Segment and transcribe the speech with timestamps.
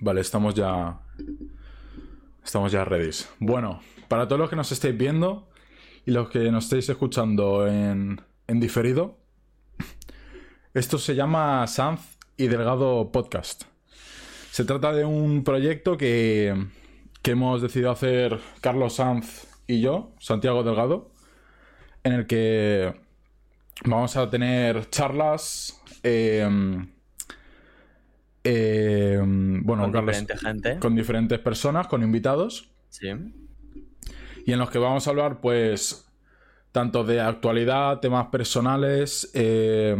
[0.00, 0.98] Vale, estamos ya.
[2.42, 3.10] Estamos ya ready.
[3.38, 5.48] Bueno, para todos los que nos estéis viendo
[6.06, 9.18] y los que nos estéis escuchando en, en diferido,
[10.72, 13.64] esto se llama Sanz y Delgado Podcast.
[14.50, 16.66] Se trata de un proyecto que,
[17.22, 21.10] que hemos decidido hacer Carlos Sanz y yo, Santiago Delgado,
[22.04, 22.94] en el que
[23.84, 25.80] vamos a tener charlas.
[26.02, 26.48] eh,
[28.44, 30.78] eh, bueno, Con Carlos, diferente gente.
[30.78, 33.08] con diferentes personas, con invitados, Sí.
[34.46, 36.06] y en los que vamos a hablar, pues,
[36.72, 39.96] tanto de actualidad, temas personales, eh,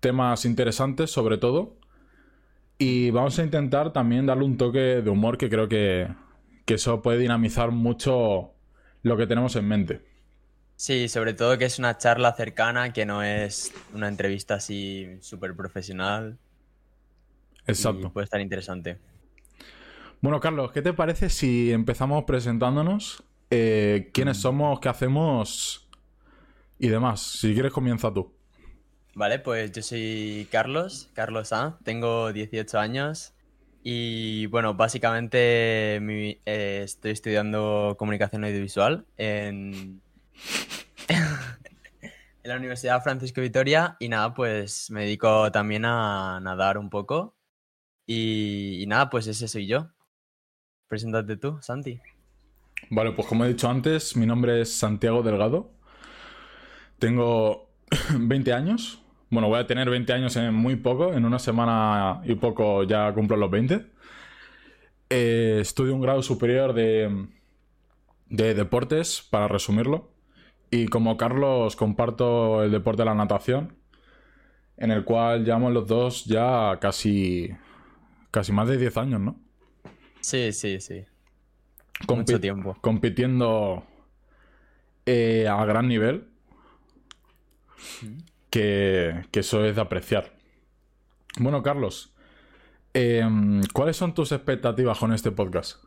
[0.00, 1.76] temas interesantes, sobre todo.
[2.78, 6.08] Y vamos a intentar también darle un toque de humor que creo que,
[6.66, 8.52] que eso puede dinamizar mucho
[9.02, 10.02] lo que tenemos en mente.
[10.76, 15.54] Sí, sobre todo que es una charla cercana, que no es una entrevista así súper
[15.56, 16.36] profesional.
[17.68, 18.10] Y Exacto.
[18.12, 18.98] puede estar interesante.
[20.20, 23.22] Bueno, Carlos, ¿qué te parece si empezamos presentándonos?
[23.50, 24.80] Eh, ¿Quiénes somos?
[24.80, 25.88] ¿Qué hacemos?
[26.78, 27.20] Y demás.
[27.22, 28.32] Si quieres, comienza tú.
[29.14, 33.32] Vale, pues yo soy Carlos, Carlos A, tengo 18 años
[33.82, 40.02] y bueno, básicamente mi- eh, estoy estudiando comunicación audiovisual en,
[41.08, 47.35] en la Universidad Francisco Vitoria y nada, pues me dedico también a nadar un poco
[48.06, 49.88] y, nada, pues ese soy yo.
[50.88, 52.00] Preséntate tú, Santi.
[52.90, 55.72] Vale, pues como he dicho antes, mi nombre es Santiago Delgado.
[56.98, 57.70] Tengo
[58.18, 59.02] 20 años.
[59.30, 61.12] Bueno, voy a tener 20 años en muy poco.
[61.12, 63.86] En una semana y poco ya cumplo los 20.
[65.10, 67.26] Eh, estudio un grado superior de,
[68.28, 70.10] de deportes, para resumirlo.
[70.70, 73.76] Y como Carlos, comparto el deporte de la natación,
[74.76, 77.50] en el cual llevamos los dos ya casi,
[78.36, 79.40] casi más de 10 años, ¿no?
[80.20, 81.06] Sí, sí, sí.
[82.06, 82.76] Compi- Mucho tiempo.
[82.82, 83.82] compitiendo
[85.06, 86.28] eh, a gran nivel.
[88.50, 90.32] Que, que eso es de apreciar.
[91.38, 92.12] Bueno, Carlos,
[92.92, 95.82] em, ¿cuáles son tus expectativas con este podcast?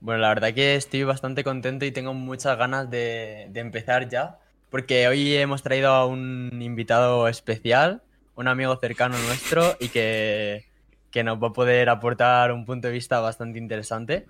[0.00, 4.38] Bueno, la verdad que estoy bastante contento y tengo muchas ganas de, de empezar ya,
[4.70, 8.02] porque hoy hemos traído a un invitado especial,
[8.34, 10.64] un amigo cercano nuestro y que,
[11.14, 14.26] que nos va a poder aportar un punto de vista bastante interesante.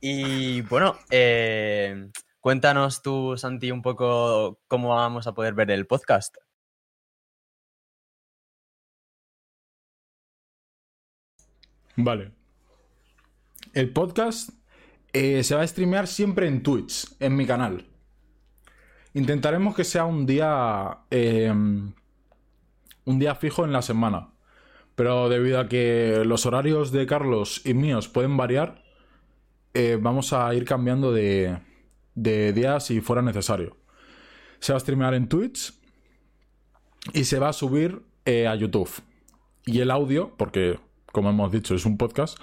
[0.00, 2.10] Y bueno, eh,
[2.40, 6.34] cuéntanos tú, Santi, un poco cómo vamos a poder ver el podcast.
[11.96, 12.32] Vale.
[13.74, 14.50] El podcast
[15.12, 17.86] eh, se va a streamear siempre en Twitch, en mi canal.
[19.12, 21.00] Intentaremos que sea un día.
[21.10, 21.52] eh,
[23.06, 24.35] un día fijo en la semana.
[24.96, 28.82] Pero debido a que los horarios de Carlos y míos pueden variar,
[29.74, 31.58] eh, vamos a ir cambiando de,
[32.14, 33.76] de día si fuera necesario.
[34.58, 35.74] Se va a streamear en Twitch
[37.12, 38.90] y se va a subir eh, a YouTube.
[39.66, 40.80] Y el audio, porque
[41.12, 42.38] como hemos dicho es un podcast,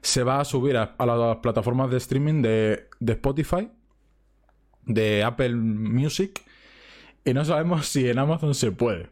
[0.00, 3.70] se va a subir a, a las plataformas de streaming de, de Spotify,
[4.84, 6.42] de Apple Music,
[7.24, 9.10] y no sabemos si en Amazon se puede,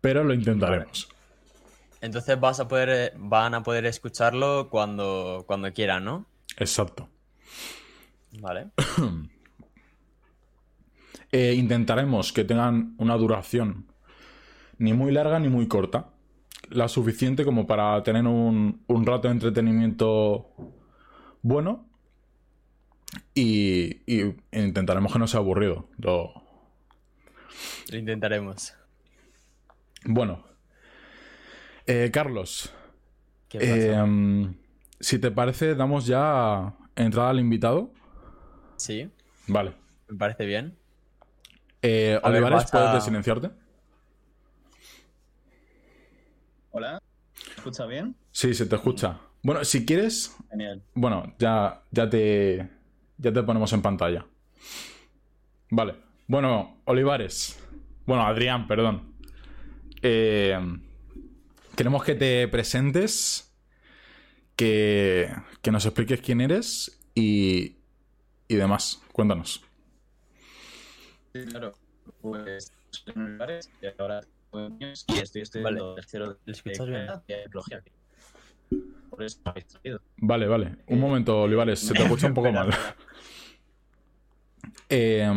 [0.00, 1.13] pero lo intentaremos.
[2.04, 6.26] Entonces vas a poder, eh, van a poder escucharlo cuando, cuando quieran, ¿no?
[6.58, 7.08] Exacto.
[8.40, 8.68] Vale.
[11.32, 13.86] Eh, intentaremos que tengan una duración
[14.78, 16.10] ni muy larga ni muy corta.
[16.70, 20.46] La suficiente como para tener un, un rato de entretenimiento
[21.42, 21.88] bueno.
[23.34, 25.88] Y, y intentaremos que no sea aburrido.
[25.98, 26.32] Lo-
[27.90, 28.72] Lo intentaremos.
[30.04, 30.44] Bueno.
[31.86, 32.72] Eh, Carlos,
[33.48, 33.72] ¿Qué pasa?
[33.74, 34.54] eh,
[35.00, 37.92] si te parece, damos ya entrada al invitado.
[38.76, 39.10] Sí,
[39.46, 39.74] Vale.
[40.08, 40.76] me parece bien.
[41.82, 43.50] Eh, A Olivares, ¿puedes a- desilenciarte?
[46.70, 46.98] Hola,
[47.48, 48.16] ¿me escucha bien?
[48.30, 49.20] Sí, se te escucha.
[49.42, 50.82] Bueno, si quieres, Genial.
[50.94, 52.68] Bueno, ya, ya te.
[53.18, 54.26] Ya te ponemos en pantalla.
[55.70, 55.94] Vale.
[56.26, 57.60] Bueno, Olivares.
[58.06, 59.14] Bueno, Adrián, perdón.
[60.02, 60.58] Eh,
[61.76, 63.50] queremos que te presentes.
[64.56, 67.78] Que, que nos expliques quién eres y,
[68.46, 69.02] y demás.
[69.12, 69.64] Cuéntanos.
[71.32, 71.72] Sí, claro.
[72.20, 74.20] Pues soy Olivares y ahora
[74.52, 77.82] tengo años y estoy estudiando tercero de biología.
[79.10, 80.00] Por eso me habéis traído.
[80.18, 80.76] Vale, vale.
[80.86, 81.80] Un momento, Olivares.
[81.80, 82.70] Se te escucha un poco mal.
[84.88, 85.28] Eh,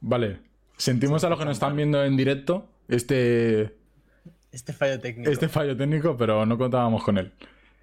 [0.00, 0.40] vale.
[0.76, 3.76] Sentimos a los que nos están viendo en directo este,
[4.54, 5.30] Este fallo técnico.
[5.30, 7.32] este fallo técnico, pero no contábamos con él.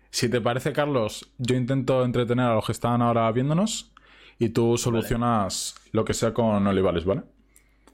[0.09, 3.93] Si te parece, Carlos, yo intento entretener a los que están ahora viéndonos
[4.39, 7.23] y tú solucionas lo que sea con Olivares, ¿vale?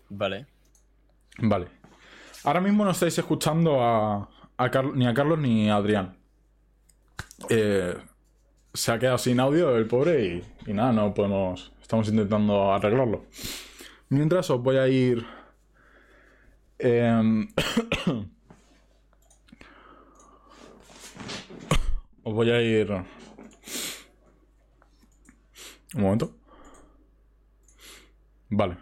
[0.10, 0.46] Vale.
[1.40, 1.68] Vale.
[2.44, 6.16] Ahora mismo no estáis escuchando a, a ni a Carlos ni a Adrián.
[7.50, 7.96] Eh,
[8.74, 11.72] se ha quedado sin audio el pobre y, y nada, no podemos.
[11.82, 13.26] Estamos intentando arreglarlo.
[14.10, 15.26] Mientras os voy a ir.
[16.80, 17.48] em,
[22.28, 22.92] os voy a ir.
[25.96, 26.36] Un momento.
[28.50, 28.78] Vale.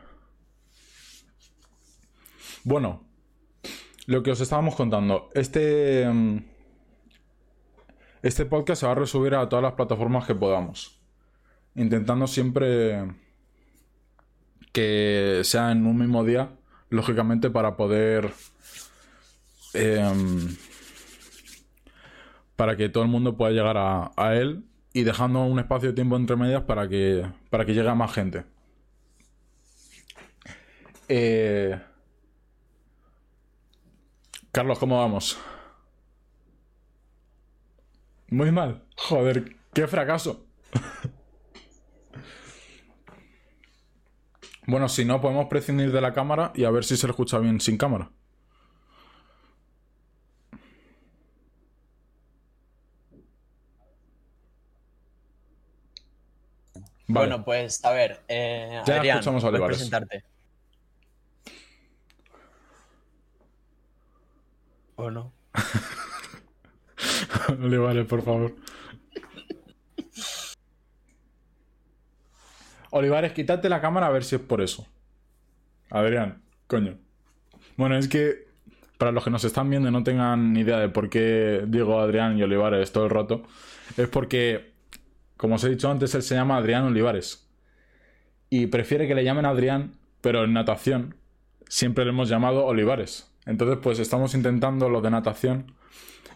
[2.63, 3.03] Bueno,
[4.07, 5.29] lo que os estábamos contando.
[5.33, 6.07] Este.
[6.11, 6.37] mm,
[8.23, 10.99] Este podcast se va a resubir a todas las plataformas que podamos.
[11.75, 13.05] Intentando siempre
[14.73, 16.49] que sea en un mismo día,
[16.89, 18.33] lógicamente, para poder.
[19.73, 20.55] em,
[22.55, 26.15] para que todo el mundo pueda llegar a, él y dejando un espacio de tiempo
[26.15, 28.45] entre medias para que, para que llegue a más gente.
[31.07, 31.79] Eh,
[34.51, 35.37] Carlos, ¿cómo vamos?
[38.29, 38.83] Muy mal.
[38.95, 40.45] Joder, qué fracaso.
[44.67, 47.37] bueno, si no, podemos prescindir de la cámara y a ver si se le escucha
[47.39, 48.09] bien sin cámara.
[57.15, 57.27] Vale.
[57.29, 59.77] Bueno, pues a ver, eh, Ya Adrián, escuchamos a puedes Olivares.
[59.77, 60.23] presentarte.
[64.97, 65.33] ¿O no?
[67.61, 68.55] Olivares, por favor.
[72.91, 74.87] Olivares, quítate la cámara a ver si es por eso.
[75.89, 76.97] Adrián, coño.
[77.77, 78.45] Bueno, es que
[78.97, 81.99] para los que nos están viendo y no tengan ni idea de por qué digo
[81.99, 83.43] Adrián y Olivares todo el rato,
[83.97, 84.73] es porque,
[85.37, 87.49] como os he dicho antes, él se llama Adrián Olivares.
[88.49, 91.15] Y prefiere que le llamen Adrián, pero en natación
[91.67, 93.31] siempre le hemos llamado Olivares.
[93.45, 95.73] Entonces, pues estamos intentando los de natación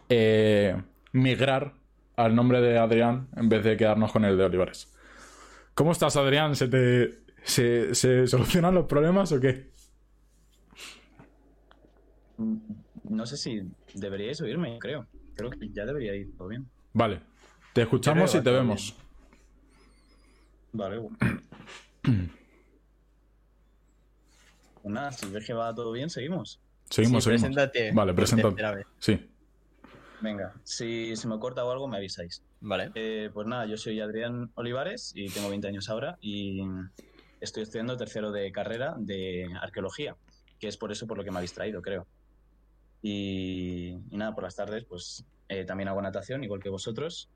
[0.09, 0.75] eh,
[1.11, 1.73] migrar
[2.15, 4.93] al nombre de Adrián en vez de quedarnos con el de Olivares.
[5.73, 6.55] ¿Cómo estás, Adrián?
[6.55, 9.69] ¿Se te se, se solucionan los problemas o qué?
[13.09, 13.61] No sé si
[13.95, 15.07] deberíais oírme, creo.
[15.35, 16.67] Creo que ya debería ir todo bien.
[16.93, 17.21] Vale.
[17.79, 18.93] Te escuchamos Creo y te vemos.
[20.73, 20.97] Vale.
[20.97, 21.17] bueno.
[24.81, 26.59] Pues nada, si ves que va todo bien, seguimos.
[26.89, 27.55] Seguimos, Sí, seguimos.
[27.55, 28.85] preséntate Vale, preséntate.
[28.97, 29.29] Sí.
[30.21, 32.41] Venga, si se me corta o algo, me avisáis.
[32.59, 32.91] Vale.
[32.95, 36.61] Eh, pues nada, yo soy Adrián Olivares y tengo 20 años ahora y
[37.39, 40.15] estoy estudiando tercero de carrera de arqueología,
[40.59, 42.07] que es por eso por lo que me habéis traído, creo.
[43.01, 47.27] Y, y nada, por las tardes pues eh, también hago natación, igual que vosotros,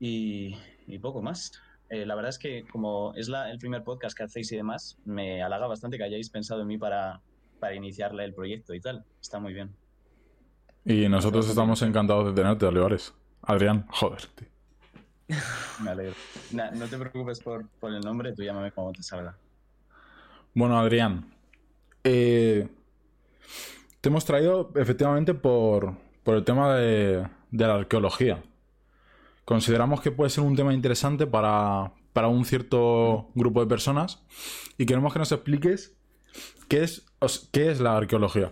[0.00, 0.56] y,
[0.86, 1.52] y poco más.
[1.88, 4.98] Eh, la verdad es que como es la- el primer podcast que hacéis y demás,
[5.04, 7.20] me halaga bastante que hayáis pensado en mí para,
[7.60, 9.04] para iniciarle el proyecto y tal.
[9.20, 9.74] Está muy bien.
[10.84, 13.14] Y nosotros estamos encantados de tenerte, Olivares.
[13.42, 14.48] Adrián, joder, tío.
[15.82, 16.14] Me alegro.
[16.52, 19.36] Nah, no te preocupes por, por el nombre, tú llámame como te salga.
[20.54, 21.32] Bueno, Adrián.
[22.04, 22.68] eh,
[24.00, 25.94] te hemos traído efectivamente por,
[26.24, 28.42] por el tema de, de la arqueología.
[29.52, 34.22] Consideramos que puede ser un tema interesante para, para un cierto grupo de personas
[34.78, 35.94] y queremos que nos expliques
[36.68, 37.04] qué es,
[37.52, 38.50] qué es la arqueología.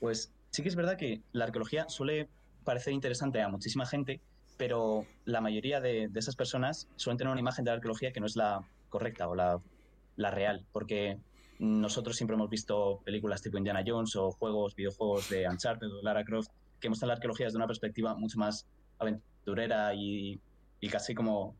[0.00, 2.30] Pues sí que es verdad que la arqueología suele
[2.64, 4.22] parecer interesante a muchísima gente,
[4.56, 8.20] pero la mayoría de, de esas personas suelen tener una imagen de la arqueología que
[8.20, 9.60] no es la correcta o la,
[10.16, 11.18] la real, porque
[11.58, 16.24] nosotros siempre hemos visto películas tipo Indiana Jones o juegos, videojuegos de Uncharted o Lara
[16.24, 18.66] Croft que muestran la arqueología desde una perspectiva mucho más
[18.98, 20.40] aventurera y,
[20.90, 21.56] casi como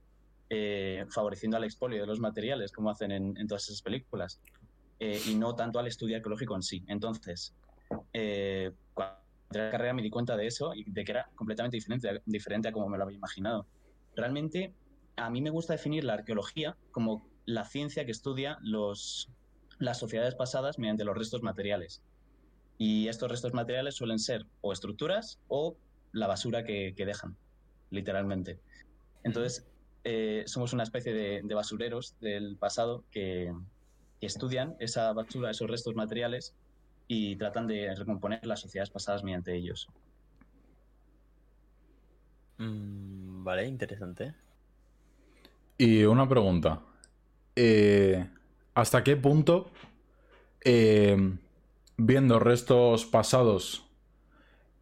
[0.51, 4.41] eh, favoreciendo al expolio de los materiales, como hacen en, en todas esas películas,
[4.99, 6.85] eh, y no tanto al estudio arqueológico en sí.
[6.87, 7.55] Entonces,
[8.13, 11.29] eh, cuando entré a la carrera me di cuenta de eso y de que era
[11.35, 13.67] completamente diferente, diferente a como me lo había imaginado.
[14.15, 14.73] Realmente,
[15.17, 19.31] a mí me gusta definir la arqueología como la ciencia que estudia los,
[19.79, 22.03] las sociedades pasadas mediante los restos materiales.
[22.79, 25.77] Y estos restos materiales suelen ser o estructuras o
[26.13, 27.37] la basura que, que dejan,
[27.91, 28.59] literalmente.
[29.25, 29.67] Entonces,
[30.05, 33.53] eh, somos una especie de, de basureros del pasado que,
[34.21, 36.55] que estudian esa basura, esos restos materiales
[37.09, 39.89] y tratan de recomponer las sociedades pasadas mediante ellos.
[42.59, 44.35] Mm, vale, interesante.
[45.79, 46.81] Y una pregunta.
[47.55, 48.27] Eh,
[48.75, 49.71] ¿Hasta qué punto,
[50.65, 51.17] eh,
[51.97, 53.87] viendo restos pasados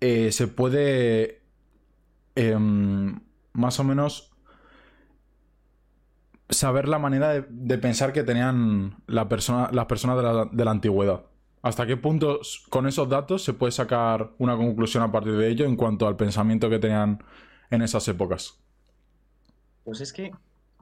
[0.00, 1.42] eh, se puede
[2.34, 3.20] em,
[3.52, 4.32] más o menos
[6.50, 11.24] saber la manera de, pensar que tenían las personas de la, de la antigüedad.
[11.62, 15.64] ¿Hasta qué punto con esos datos se puede sacar una conclusión a partir de ello
[15.64, 17.24] en cuanto al pensamiento que tenían
[17.70, 18.60] en esas épocas?
[19.84, 20.32] Pues es que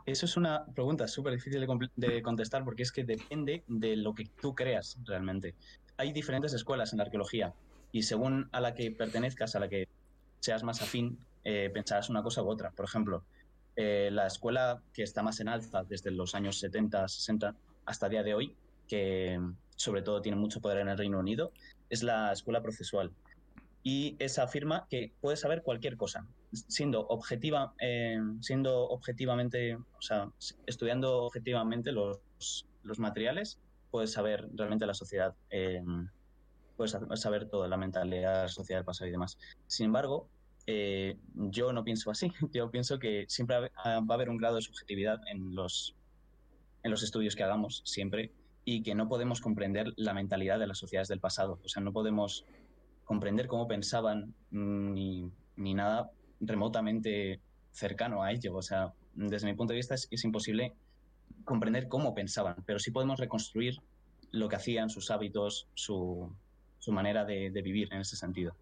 [0.05, 4.15] eso es una pregunta súper difícil de, de contestar porque es que depende de lo
[4.15, 5.55] que tú creas realmente.
[6.03, 7.55] Hay diferentes escuelas en la arqueología
[7.93, 9.87] y según a la que pertenezcas, a la que
[10.41, 12.73] seas más afín, eh, pensarás una cosa u otra.
[12.73, 13.23] Por ejemplo,
[13.77, 17.55] eh, la escuela que está más en alza desde los años 70, 60
[17.87, 18.57] hasta día de hoy,
[18.89, 19.39] que
[19.77, 21.53] sobre todo tiene mucho poder en el Reino Unido,
[21.89, 23.13] es la escuela procesual.
[23.85, 30.29] Y esa afirma que puedes saber cualquier cosa, siendo objetiva, eh, siendo objetivamente, o sea,
[30.67, 32.19] estudiando objetivamente los,
[32.83, 33.61] los materiales,
[33.93, 35.85] puedes saber realmente la sociedad, eh,
[36.77, 39.39] puedes sa- saber toda la mentalidad la sociedad del pasado y demás.
[39.69, 40.29] Sin embargo,
[40.67, 42.33] eh, yo no pienso así.
[42.53, 45.95] Yo pienso que siempre va a haber un grado de subjetividad en los,
[46.83, 48.33] en los estudios que hagamos, siempre,
[48.65, 51.59] y que no podemos comprender la mentalidad de las sociedades del pasado.
[51.65, 52.45] O sea, no podemos
[53.05, 57.41] comprender cómo pensaban mm, ni, ni nada remotamente
[57.73, 58.55] cercano a ello.
[58.57, 60.73] O sea, desde mi punto de vista es, es imposible
[61.45, 63.81] comprender cómo pensaban, pero sí podemos reconstruir
[64.31, 66.31] lo que hacían, sus hábitos, su,
[66.79, 68.57] su manera de, vivir en ese sentido.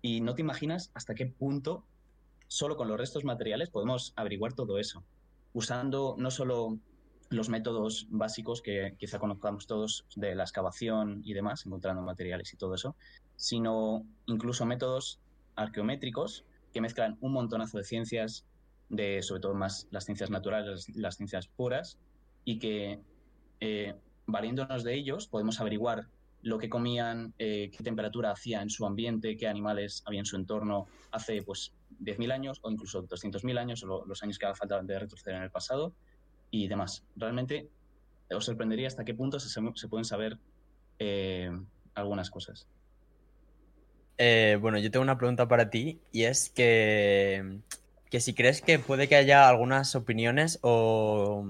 [0.00, 1.84] Y no te imaginas hasta qué punto,
[2.46, 5.04] solo con los restos materiales, podemos averiguar todo eso,
[5.52, 6.78] usando no solo
[7.28, 12.56] los métodos básicos que quizá conozcamos todos de la excavación y demás, encontrando materiales y
[12.56, 12.96] todo eso,
[13.36, 15.20] sino incluso métodos
[15.54, 18.46] arqueométricos que mezclan un montonazo de ciencias,
[18.88, 21.98] de sobre todo más las ciencias naturales, las ciencias puras,
[22.48, 22.98] y que
[23.60, 23.94] eh,
[24.26, 26.06] valiéndonos de ellos podemos averiguar
[26.40, 30.36] lo que comían, eh, qué temperatura hacía en su ambiente, qué animales había en su
[30.36, 34.54] entorno hace pues 10.000 años o incluso 200.000 años o lo- los años que haga
[34.54, 35.92] falta de retroceder en el pasado
[36.50, 37.04] y demás.
[37.16, 37.68] Realmente
[38.34, 40.38] os sorprendería hasta qué punto se, pueden saber
[41.00, 41.50] eh,
[41.94, 42.66] algunas cosas.
[44.16, 47.60] Bueno, yo tengo una pregunta para ti y es que,
[48.10, 51.44] que si crees que puede que haya algunas opiniones o,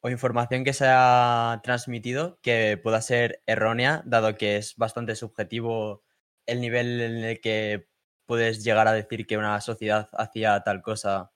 [0.00, 6.02] o información que se ha transmitido que pueda ser errónea, dado que es bastante subjetivo
[6.46, 7.88] el nivel en el que
[8.26, 11.32] puedes llegar a decir que una sociedad hacía tal cosa.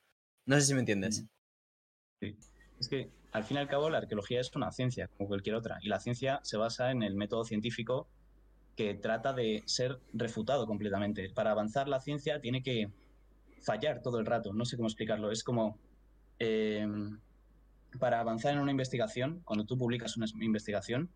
[0.46, 1.26] No sé si me entiendes.
[2.20, 2.38] Sí.
[2.78, 5.78] Es que al fin y al cabo la arqueología es una ciencia, como cualquier otra,
[5.82, 8.08] y la ciencia se basa en el método científico
[8.76, 11.30] que trata de ser refutado completamente.
[11.30, 12.90] Para avanzar la ciencia tiene que
[13.62, 15.30] fallar todo el rato, no sé cómo explicarlo.
[15.30, 15.78] Es como
[16.38, 16.86] eh,
[17.98, 21.10] para avanzar en una investigación, cuando tú publicas una investigación,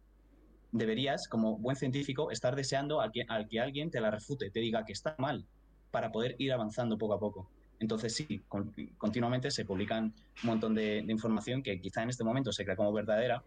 [0.72, 4.60] deberías, como buen científico, estar deseando al que, al que alguien te la refute, te
[4.60, 5.46] diga que está mal,
[5.90, 7.50] para poder ir avanzando poco a poco.
[7.80, 12.52] Entonces sí, con, continuamente se publican un montón de, información que quizá en este momento
[12.52, 13.42] se crea como verdadera,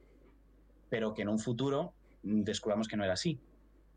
[0.90, 3.40] pero que en un futuro descubramos que no era así.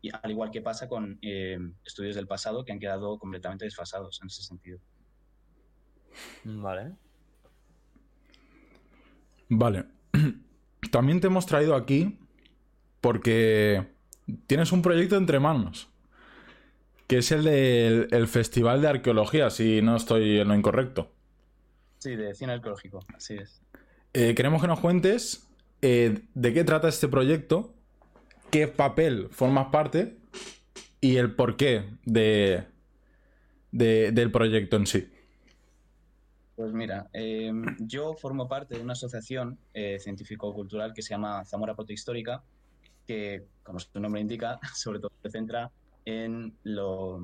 [0.01, 4.19] Y al igual que pasa con eh, estudios del pasado que han quedado completamente desfasados
[4.21, 4.79] en ese sentido.
[6.43, 6.95] Vale.
[9.49, 9.85] Vale.
[10.91, 12.17] También te hemos traído aquí
[13.01, 13.85] porque
[14.47, 15.89] tienes un proyecto entre manos,
[17.07, 21.11] que es el del el Festival de Arqueología, si no estoy en lo incorrecto.
[21.99, 23.61] Sí, de cine arqueológico, así es.
[24.13, 25.47] Eh, queremos que nos cuentes
[25.81, 27.73] eh, de qué trata este proyecto,
[28.51, 30.17] qué papel formas parte
[31.01, 32.63] y el porqué de,
[33.71, 35.09] de, del proyecto en sí.
[36.55, 41.75] Pues mira, eh, yo formo parte de una asociación eh, científico-cultural que se llama Zamora
[41.75, 42.45] Protohistórica,
[43.05, 45.69] que, como su nombre indica, sobre todo se centra
[46.05, 47.19] en lo,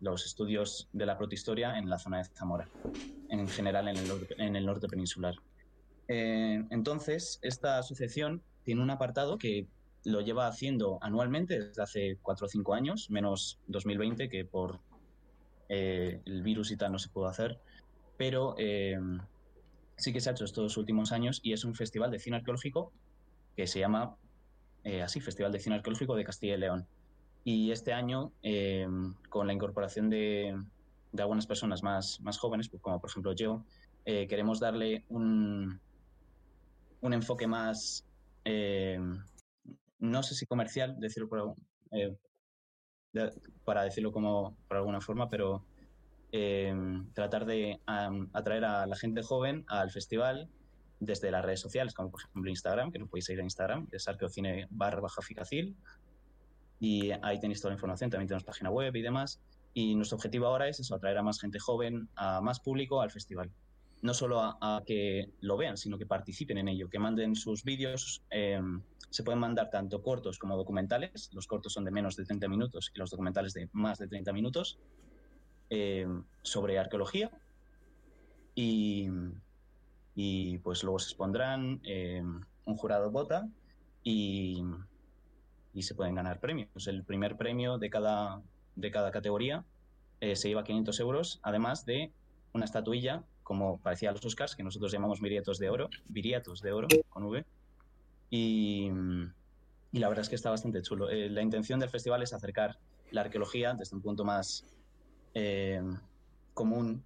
[0.00, 2.68] los estudios de la protohistoria en la zona de Zamora,
[3.28, 5.34] en general en el norte, en el norte peninsular.
[6.08, 9.68] Eh, entonces, esta asociación tiene un apartado que
[10.04, 14.80] lo lleva haciendo anualmente desde hace cuatro o cinco años, menos 2020, que por
[15.68, 17.60] eh, el virus y tal no se pudo hacer
[18.16, 18.98] pero eh,
[19.96, 22.92] sí que se ha hecho estos últimos años y es un festival de cine arqueológico
[23.56, 24.16] que se llama
[24.84, 26.86] eh, así, Festival de Cine Arqueológico de Castilla y León.
[27.44, 28.86] Y este año, eh,
[29.28, 30.54] con la incorporación de,
[31.12, 33.64] de algunas personas más, más jóvenes, pues como por ejemplo yo,
[34.04, 35.80] eh, queremos darle un,
[37.00, 38.04] un enfoque más,
[38.44, 38.98] eh,
[39.98, 41.54] no sé si comercial, decirlo por,
[41.92, 42.16] eh,
[43.64, 45.64] para decirlo como por alguna forma, pero
[46.36, 46.74] eh,
[47.12, 50.50] tratar de atraer a la gente joven al festival
[50.98, 53.98] desde las redes sociales, como por ejemplo Instagram, que nos podéis seguir en Instagram, que
[53.98, 55.76] es arqueocine barra baja ficacil,
[56.80, 59.40] y ahí tenéis toda la información, también tenemos página web y demás,
[59.74, 63.12] Y nuestro objetivo ahora es eso, atraer a más gente joven, a más público al
[63.12, 63.52] festival.
[64.02, 67.62] No solo a, a que lo vean, sino que participen en ello, que manden sus
[67.62, 68.24] vídeos.
[68.30, 68.60] eh,
[69.10, 71.30] se pueden mandar tanto cortos como documentales.
[71.32, 74.32] Los cortos son de menos de 30 minutos y los documentales de más de 30
[74.32, 74.80] minutos
[75.70, 76.06] eh,
[76.42, 77.30] sobre arqueología.
[78.54, 79.08] Y,
[80.14, 82.22] y, pues luego se expondrán, eh,
[82.66, 83.48] un jurado vota
[84.02, 84.62] y,
[85.72, 86.86] y se pueden ganar premios.
[86.86, 88.40] El primer premio de cada,
[88.76, 89.64] de cada categoría
[90.20, 92.12] eh, se lleva 500 euros, además de
[92.52, 96.72] una estatuilla, como parecía a los Oscars, que nosotros llamamos viriatos de oro, viriatos de
[96.72, 97.44] oro, con V.
[98.30, 98.90] Y,
[99.92, 101.08] y la verdad es que está bastante chulo.
[101.10, 102.78] La intención del festival es acercar
[103.10, 104.64] la arqueología desde un punto más
[105.34, 105.82] eh,
[106.54, 107.02] común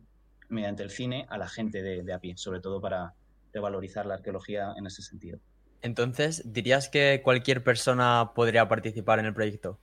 [0.49, 3.15] mediante el cine a la gente de, de a pie, sobre todo para
[3.53, 5.39] revalorizar la arqueología en ese sentido.
[5.83, 9.79] Entonces, ¿dirías que cualquier persona podría participar en el proyecto?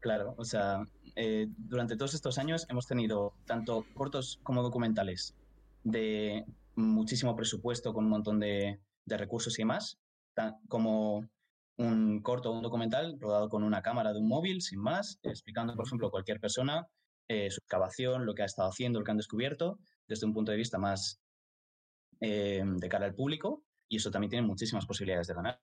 [0.00, 0.84] Claro, o sea,
[1.16, 5.34] eh, durante todos estos años hemos tenido tanto cortos como documentales
[5.84, 9.98] de muchísimo presupuesto, con un montón de, de recursos y demás,
[10.34, 11.26] ta- como
[11.78, 15.74] un corto o un documental rodado con una cámara de un móvil, sin más, explicando,
[15.74, 16.86] por ejemplo, a cualquier persona
[17.28, 20.52] eh, su excavación, lo que ha estado haciendo, lo que han descubierto, desde un punto
[20.52, 21.20] de vista más
[22.20, 25.60] eh, de cara al público, y eso también tiene muchísimas posibilidades de ganar.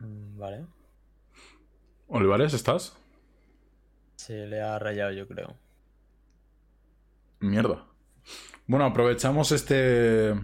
[0.00, 0.66] Mm, Vale.
[2.08, 2.96] Olivares, ¿estás?
[4.16, 5.56] Se le ha rayado, yo creo.
[7.40, 7.86] Mierda.
[8.66, 10.34] Bueno, aprovechamos este,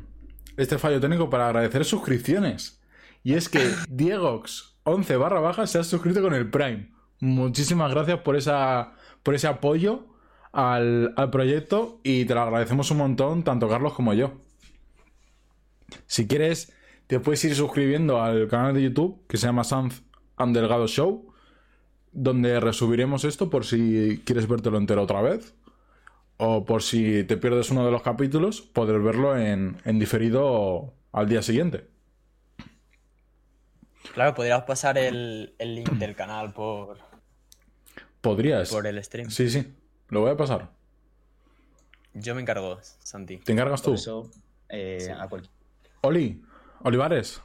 [0.57, 2.83] este fallo técnico para agradecer suscripciones.
[3.23, 3.59] Y es que
[3.89, 6.94] Diegox11 barra baja se ha suscrito con el Prime.
[7.21, 10.07] Muchísimas gracias por, esa, por ese apoyo
[10.53, 14.33] al, al proyecto y te lo agradecemos un montón, tanto Carlos como yo.
[16.07, 16.73] Si quieres,
[17.07, 20.03] te puedes ir suscribiendo al canal de YouTube que se llama Sanz
[20.37, 21.33] and Show,
[22.13, 25.55] donde resubiremos esto por si quieres vértelo entero otra vez
[26.37, 31.29] o por si te pierdes uno de los capítulos, poder verlo en, en diferido al
[31.29, 31.94] día siguiente.
[34.13, 36.99] Claro, podrías pasar el, el link del canal por,
[38.21, 38.71] Podrías.
[38.71, 39.31] por el stream.
[39.31, 39.75] Sí, sí.
[40.09, 40.71] Lo voy a pasar.
[42.13, 43.39] Yo me encargo, Santi.
[43.39, 43.91] ¿Te encargas tú?
[43.91, 44.31] Por eso,
[44.69, 45.11] eh, Sí.
[45.11, 45.53] a cualquier
[46.03, 46.43] Oli,
[46.83, 47.41] Olivares.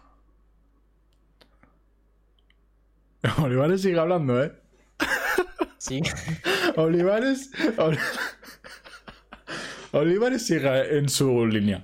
[3.41, 4.53] Olivares sigue hablando, ¿eh?
[5.77, 6.01] Sí,
[6.75, 7.51] Olivares.
[7.77, 7.97] Ol-
[9.93, 11.83] Olivares sigue en su línea.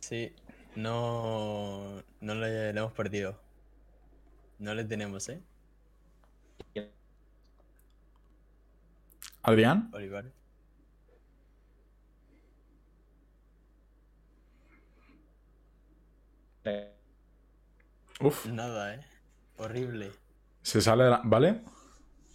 [0.00, 0.32] sí.
[0.78, 3.36] No, no le, le hemos perdido.
[4.60, 5.42] No le tenemos, ¿eh?
[9.42, 9.90] Adrián.
[9.92, 10.32] Olivares.
[18.20, 19.00] Uf, Nada, ¿eh?
[19.58, 20.12] Horrible.
[20.62, 21.04] se sale.
[21.04, 21.62] de la- ¿Vale?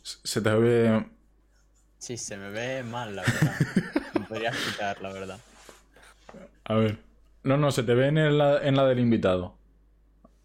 [0.03, 1.05] Se te ve.
[1.97, 3.55] Sí, se me ve mal, la verdad.
[4.19, 5.39] Me podrías quitar, la verdad.
[6.65, 6.97] A ver.
[7.43, 9.57] No, no, se te ve en la, en la del invitado.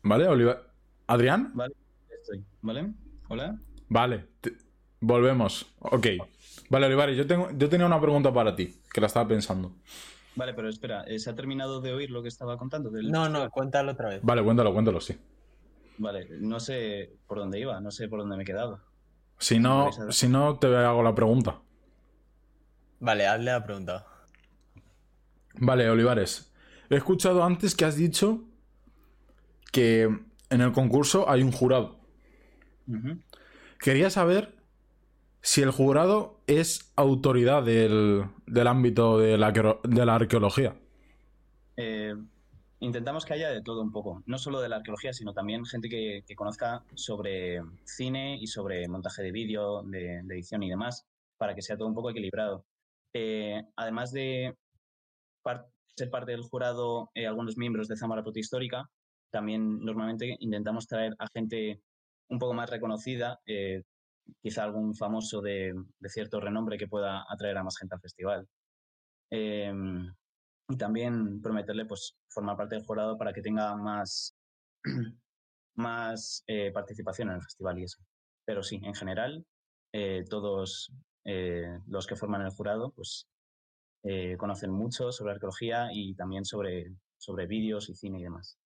[0.02, 0.62] ¿Vale, Oliva-
[1.06, 1.52] ¿Adrián?
[1.54, 1.74] Vale,
[2.20, 2.44] estoy.
[2.62, 2.92] ¿Vale?
[3.28, 3.58] Hola.
[3.88, 4.54] Vale, te-
[5.00, 5.66] volvemos.
[5.78, 6.06] Ok.
[6.70, 9.72] Vale, Olivares, yo, tengo, yo tenía una pregunta para ti, que la estaba pensando.
[10.34, 12.90] Vale, pero espera, eh, ¿se ha terminado de oír lo que estaba contando?
[12.90, 14.20] del- No, no, cuéntalo otra vez.
[14.22, 15.16] Vale, cuéntalo, cuéntalo, sí.
[15.98, 18.82] Vale, no sé por dónde iba, no sé por dónde me quedaba.
[19.38, 21.60] Si no, si no, te hago la pregunta.
[23.00, 24.06] Vale, hazle la pregunta.
[25.54, 26.47] Vale, Olivares.
[26.90, 28.44] He escuchado antes que has dicho
[29.72, 30.02] que
[30.50, 31.98] en el concurso hay un jurado.
[33.78, 34.56] Quería saber
[35.42, 40.76] si el jurado es autoridad del, del ámbito de la, de la arqueología.
[41.76, 42.14] Eh,
[42.80, 45.88] intentamos que haya de todo un poco, no solo de la arqueología, sino también gente
[45.88, 51.06] que, que conozca sobre cine y sobre montaje de vídeo, de, de edición y demás,
[51.36, 52.64] para que sea todo un poco equilibrado.
[53.14, 54.56] Eh, además de
[55.98, 58.88] ser parte del jurado, eh, algunos miembros de Zamora Protohistórica,
[59.30, 61.82] también normalmente intentamos traer a gente
[62.30, 63.82] un poco más reconocida, eh,
[64.42, 65.74] quizá algún famoso de,
[66.06, 68.48] cierto renombre que pueda atraer a más gente al festival.
[69.30, 70.14] Em,
[70.70, 74.34] y también prometerle pues formar parte del jurado para que tenga más,
[75.76, 77.98] más eh, participación en el festival y eso.
[78.46, 79.44] Pero sí, en general,
[80.30, 80.92] todos
[81.86, 83.26] los que forman el jurado pues
[84.02, 88.58] eh, conocen mucho sobre arqueología y también sobre, sobre vídeos y cine y demás.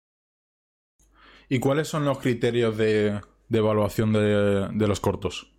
[1.49, 5.53] ¿Y cuáles son los criterios de, de evaluación de, de los cortos?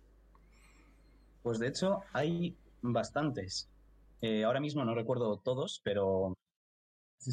[1.41, 3.69] Pues de hecho hay bastantes.
[4.21, 6.33] Eh, ahora mismo no recuerdo todos, pero
[7.19, 7.31] se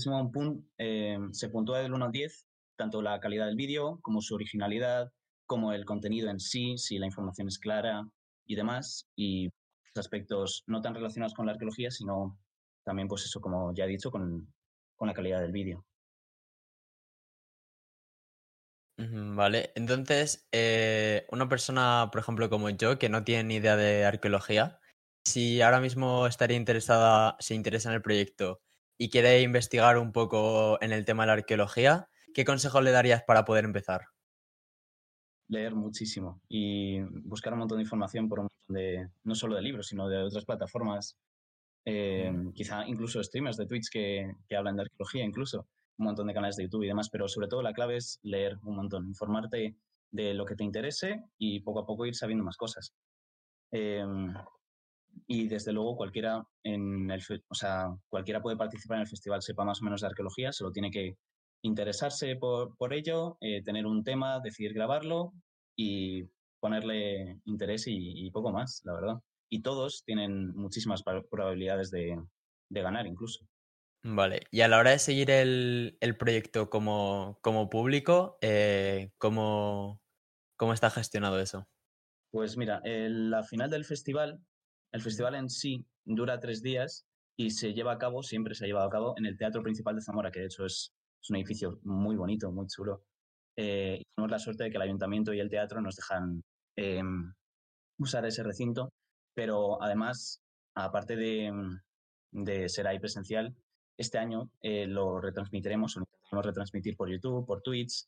[0.78, 2.46] eh, se puntúa del 1 al 10
[2.80, 5.12] tanto la calidad del vídeo como su originalidad,
[5.44, 8.08] como el contenido en sí, si la información es clara
[8.46, 9.50] y demás, y
[9.96, 12.38] aspectos no tan relacionados con la arqueología, sino
[12.84, 14.52] también, pues eso, como ya he dicho, con,
[14.96, 15.84] con la calidad del vídeo.
[18.98, 24.04] Vale, entonces, eh, una persona, por ejemplo, como yo, que no tiene ni idea de
[24.04, 24.78] arqueología,
[25.24, 28.60] si ahora mismo estaría interesada, se interesa en el proyecto
[28.98, 33.22] y quiere investigar un poco en el tema de la arqueología, ¿qué consejo le darías
[33.22, 34.02] para poder empezar?
[35.50, 39.62] Leer muchísimo y buscar un montón de información por un montón de, no solo de
[39.62, 41.18] libros, sino de otras plataformas,
[41.84, 45.66] eh, quizá incluso streamers de Twitch que, que hablan de arqueología, incluso
[45.98, 48.58] un montón de canales de YouTube y demás, pero sobre todo la clave es leer
[48.62, 49.76] un montón, informarte
[50.12, 52.94] de lo que te interese y poco a poco ir sabiendo más cosas.
[53.72, 54.04] Eh,
[55.26, 59.64] y desde luego cualquiera en el, o sea, cualquiera puede participar en el festival, sepa
[59.64, 61.16] más o menos de arqueología, solo tiene que
[61.62, 65.32] interesarse por, por ello, eh, tener un tema, decidir grabarlo
[65.76, 66.24] y
[66.60, 69.14] ponerle interés y, y poco más, la verdad.
[69.50, 72.16] Y todos tienen muchísimas probabilidades de,
[72.70, 73.46] de ganar incluso.
[74.02, 80.00] Vale, y a la hora de seguir el, el proyecto como, como público, eh, ¿cómo,
[80.56, 81.68] cómo está gestionado eso?
[82.30, 84.40] Pues mira, el- la final del festival,
[84.92, 88.68] el festival en sí dura tres días y se lleva a cabo, siempre se ha
[88.68, 91.36] llevado a cabo en el Teatro Principal de Zamora, que de hecho es, es un
[91.36, 93.04] edificio muy bonito, muy chulo.
[93.56, 96.42] Eh, y tenemos la suerte de que el ayuntamiento y el teatro nos dejan
[96.76, 97.02] eh,
[97.98, 98.92] usar ese recinto,
[99.34, 100.40] pero además,
[100.74, 101.52] aparte de,
[102.32, 103.54] de ser ahí presencial,
[103.98, 108.06] este año eh, lo retransmitiremos, lo intentaremos retransmitir por YouTube, por Twitch,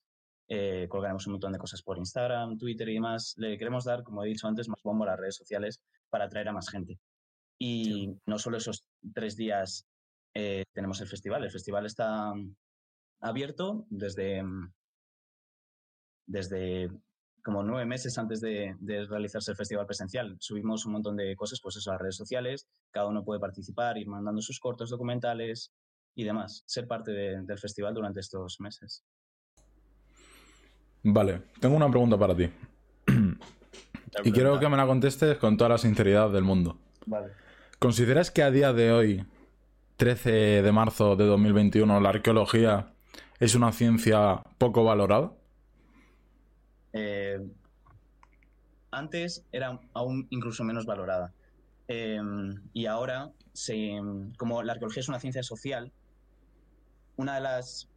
[0.49, 3.35] eh, colgaremos un montón de cosas por Instagram, Twitter y demás.
[3.37, 6.49] Le queremos dar, como he dicho antes, más bombo a las redes sociales para atraer
[6.49, 6.99] a más gente.
[7.59, 9.87] Y no solo esos tres días
[10.35, 12.33] eh, tenemos el festival, el festival está
[13.23, 14.73] abierto desde, mm,
[16.27, 16.91] desde
[17.43, 20.37] como nueve meses antes de, de realizarse el festival presencial.
[20.39, 23.99] Subimos un montón de cosas, pues eso, a las redes sociales, cada uno puede participar,
[23.99, 25.73] ir mandando sus cortos documentales
[26.15, 29.03] y demás, ser parte de- del festival durante estos meses.
[31.03, 32.49] Vale, tengo una pregunta para ti.
[34.25, 36.79] Y quiero que me la contestes con toda la sinceridad del mundo.
[37.07, 37.33] Vale.
[37.79, 39.25] ¿Consideras que a día de hoy,
[39.97, 42.93] 13 de marzo de 2021, la arqueología
[43.43, 45.33] es una ciencia poco valorada?
[46.93, 47.41] Eh,
[48.93, 51.35] antes era aún incluso menos valorada.
[51.89, 52.21] Eh,
[52.73, 53.33] y ahora,
[54.39, 55.93] como la arqueología es una ciencia social,
[57.17, 57.89] una de las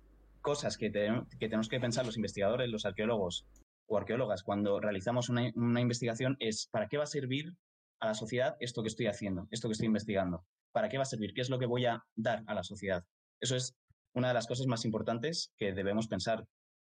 [0.42, 3.46] cosas que, te- que tenemos que pensar los investigadores, los arqueólogos
[3.88, 7.54] o arqueólogas cuando realizamos una investigación es ¿para qué va a servir
[8.00, 10.44] a la sociedad esto que estoy haciendo, esto que estoy investigando?
[10.72, 11.36] ¿Para qué va a servir?
[11.36, 13.06] ¿Qué es lo que voy a dar a la sociedad?
[13.40, 13.76] Eso es
[14.16, 16.46] una de las cosas más importantes que debemos pensar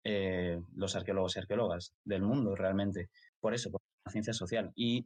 [0.03, 3.09] eh, los arqueólogos y arqueólogas del mundo realmente.
[3.39, 4.71] Por eso, por la ciencia social.
[4.75, 5.05] Y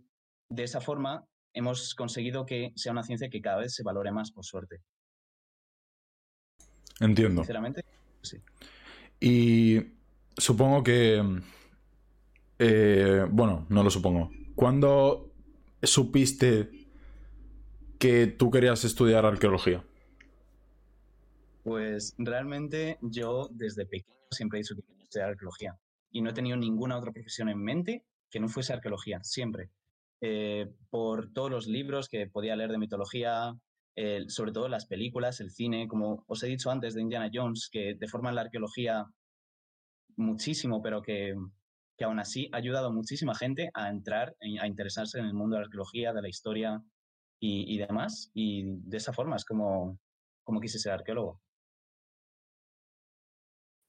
[0.49, 4.31] de esa forma hemos conseguido que sea una ciencia que cada vez se valore más,
[4.31, 4.81] por suerte.
[6.99, 7.41] Entiendo.
[7.41, 7.83] Sinceramente,
[8.21, 8.37] sí.
[9.19, 9.81] Y
[10.37, 11.41] supongo que...
[12.59, 14.31] eh, bueno, no lo supongo.
[14.55, 15.33] ¿Cuándo
[15.83, 16.69] supiste
[17.99, 19.83] que tú querías estudiar arqueología?
[21.65, 25.75] Pues realmente yo desde pequeño siempre he dicho que quería estudiar arqueología
[26.11, 29.71] y no he tenido ninguna otra profesión en mente que no fuese arqueología, siempre.
[30.21, 33.55] Eh, por todos los libros que podía leer de mitología,
[33.95, 37.67] eh, sobre todo las películas, el cine, como os he dicho antes de Indiana Jones,
[37.71, 39.07] que deforman la arqueología
[40.17, 41.33] muchísimo, pero que,
[41.97, 45.55] que aún así ha ayudado a muchísima gente a entrar, a interesarse en el mundo
[45.55, 46.79] de la arqueología, de la historia
[47.39, 48.29] y, y demás.
[48.35, 49.97] Y de esa forma es como,
[50.43, 51.41] como quise ser arqueólogo.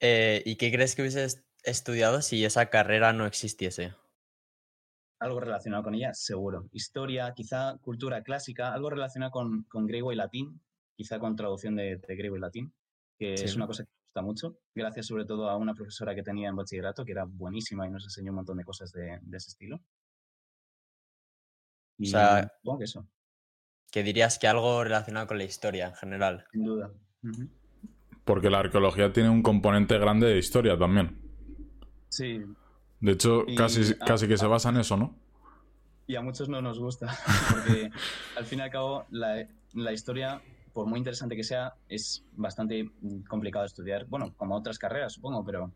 [0.01, 3.95] Eh, ¿y qué crees que hubieses estudiado si esa carrera no existiese?
[5.19, 6.69] algo relacionado con ella, seguro.
[6.73, 10.61] Historia, quizá cultura clásica, algo relacionado con, con griego y latín,
[10.95, 12.75] quizá con traducción de, de griego y latín,
[13.19, 13.45] que Sí.
[13.47, 16.51] es una cosa que me gusta mucho, gracias sobre todo a una profesora que tenía
[16.51, 19.53] en bachillerato, que era buenísima y nos enseñó un montón de cosas de, de ese
[19.53, 19.81] estilo.
[21.99, 23.09] Y sea- supongo que eso,
[23.91, 26.47] Que dirías que algo relacionado con la historia en general.
[26.53, 26.93] sin duda.
[28.27, 31.17] Porque la arqueología tiene un componente grande de historia también.
[32.11, 32.43] Sí,
[33.01, 35.15] De hecho, Y- casi, casi que se basa en eso, ¿no?
[36.09, 37.09] y a muchos no nos gusta,
[37.51, 37.91] porque
[38.37, 40.41] al fin y al cabo la, la historia,
[40.73, 42.89] por muy interesante que sea, es bastante
[43.29, 44.07] complicado de estudiar.
[44.07, 45.73] Bueno, como otras carreras, supongo, pero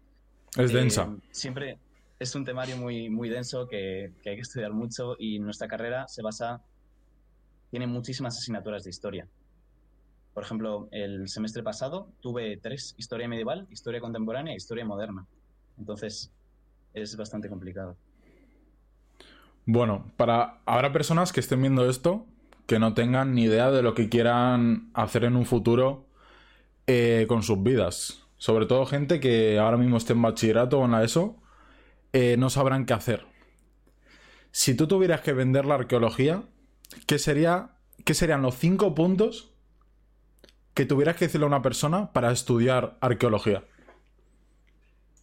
[0.57, 1.09] Es Eh, densa.
[1.33, 1.79] siempre
[2.19, 6.07] es un temario muy, muy denso que, que hay que estudiar mucho y nuestra carrera
[6.09, 6.63] se basa,
[7.71, 9.29] tiene muchísimas asignaturas de historia.
[10.35, 15.27] Por ejemplo, el semestre pasado tuve tres, historia medieval, historia contemporánea e historia moderna.
[15.79, 16.33] Entonces,
[16.95, 17.97] es bastante complicado.
[19.67, 22.27] Bueno, para habrá personas que estén viendo esto
[22.67, 26.07] que no tengan ni idea de lo que quieran hacer en un futuro
[26.87, 28.23] eh, con sus vidas.
[28.37, 31.37] Sobre todo gente que ahora mismo esté en bachillerato o en la ESO,
[32.13, 33.27] eh, no sabrán qué hacer.
[34.53, 36.45] Si tú tuvieras que vender la arqueología,
[37.07, 37.73] ¿qué, sería,
[38.05, 39.50] ¿qué serían los cinco puntos
[40.75, 43.65] que tuvieras que decirle a una persona para estudiar arqueología?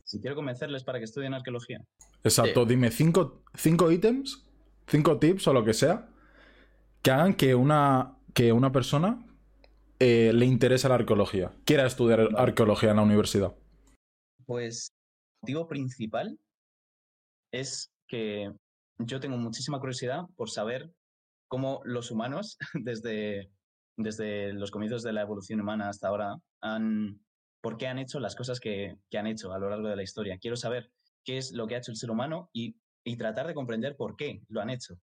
[0.04, 1.84] Si quiero convencerles para que estudien arqueología.
[2.24, 4.48] Exacto, dime cinco, cinco ítems,
[4.88, 6.10] cinco tips o lo que sea,
[7.02, 9.26] que hagan que una, que una persona
[10.00, 13.56] eh, le interese la arqueología, quiera estudiar arqueología en la universidad.
[14.46, 16.40] Pues el motivo principal
[17.52, 18.52] es que
[19.00, 20.92] yo tengo muchísima curiosidad por saber
[21.48, 23.50] cómo los humanos, desde,
[23.98, 27.20] desde los comienzos de la evolución humana hasta ahora, han,
[27.62, 30.38] por qué han hecho las cosas que, han hecho a lo largo de la historia.
[30.38, 30.92] Quiero saber
[31.26, 32.76] qué es lo que ha hecho el ser humano y,
[33.18, 35.00] tratar de comprender por qué lo han hecho.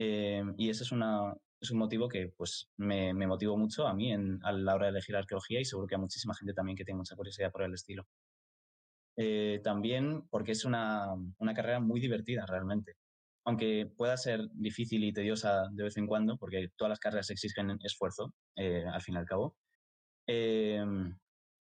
[0.00, 4.40] Eh, y ese es, un motivo que pues, me, me motivó mucho a mí en,
[4.42, 6.98] a la hora de elegir arqueología y seguro que a muchísima gente también que tiene
[6.98, 8.06] mucha curiosidad por el estilo.
[9.16, 11.14] Eh, también porque es una
[11.54, 12.96] carrera muy divertida realmente
[13.48, 17.78] aunque pueda ser difícil y tediosa de vez en cuando, porque todas las carreras exigen
[17.82, 19.56] esfuerzo, eh, al fin y al cabo,
[20.26, 20.84] eh,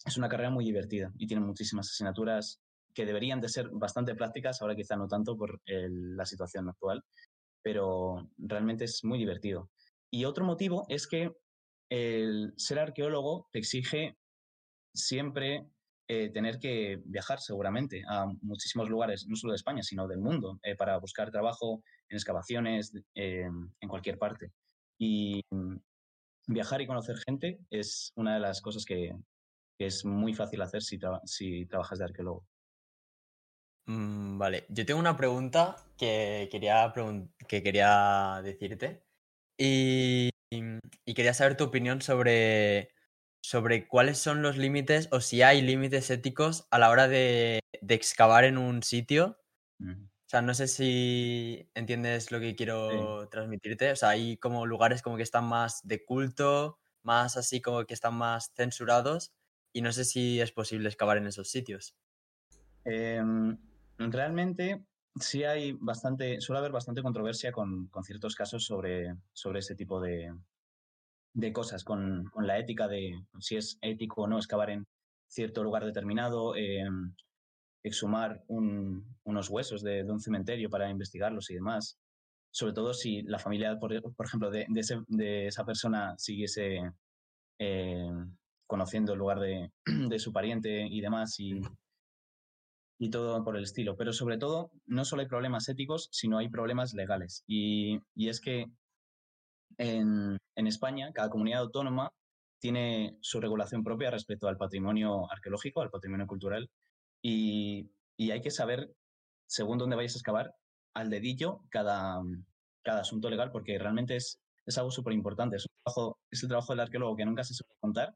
[0.05, 2.59] es una carrera muy divertida y tiene muchísimas asignaturas
[2.93, 7.05] que deberían de ser bastante prácticas, ahora quizá no tanto por la situación actual,
[7.63, 9.69] pero realmente es muy divertido.
[10.11, 11.37] Y otro motivo es que
[11.89, 14.17] el ser arqueólogo te exige
[14.93, 15.69] siempre
[16.09, 20.57] eh, tener que viajar seguramente a muchísimos lugares, no solo de España, sino del mundo,
[20.63, 23.49] eh, para buscar trabajo en excavaciones, eh,
[23.81, 24.53] en cualquier parte.
[24.97, 25.41] Y
[26.47, 29.13] viajar y conocer gente es una de las cosas que,
[29.77, 32.47] que es muy fácil hacer si, tra si trabajas de arqueólogo.
[33.85, 39.03] Mm, vale, yo tengo una pregunta que quería, pregun que quería decirte
[39.57, 42.91] y, y quería saber tu opinión sobre
[43.47, 47.95] sobre cuáles son los límites o si hay límites éticos a la hora de, de
[47.95, 49.39] excavar en un sitio.
[49.79, 53.29] O sea, no sé si entiendes lo que quiero sí.
[53.31, 53.89] transmitirte.
[53.93, 57.93] O sea, hay como lugares como que están más de culto, más así como que
[57.93, 59.31] están más censurados
[59.71, 61.95] y no sé si es posible excavar en esos sitios.
[62.83, 63.23] Eh,
[63.97, 64.83] realmente
[65.21, 70.01] sí hay bastante, suele haber bastante controversia con, con ciertos casos sobre, sobre ese tipo
[70.01, 70.33] de,
[71.37, 74.87] de cosas, con, con, la ética de si es ético o no excavar en
[75.27, 76.83] cierto lugar determinado, eh,
[77.83, 81.99] exhumar un, unos huesos de, de, un cementerio para investigarlos y demás.
[82.51, 86.91] Sobre todo si la familia, por, por ejemplo, de, de, ese, de, esa persona siguiese
[87.59, 88.11] eh,
[88.65, 89.71] conociendo el lugar de,
[90.09, 91.61] de, su pariente y demás y,
[92.97, 93.95] y todo por el estilo.
[93.95, 97.43] Pero sobre todo, no solo hay problemas éticos, sino hay problemas legales.
[97.45, 98.71] Y, y es que
[99.77, 102.11] en, en, España, cada comunidad autónoma
[102.59, 106.69] tiene su regulación propia respecto al patrimonio arqueológico, al patrimonio cultural,
[107.21, 108.91] y, y hay que saber,
[109.47, 110.55] según dónde vayas a excavar,
[110.93, 112.21] al dedillo cada,
[112.83, 115.57] cada asunto legal, porque realmente es, es algo súper importante.
[115.57, 115.65] Es,
[116.31, 118.15] es, el trabajo del arqueólogo que nunca se suele contar,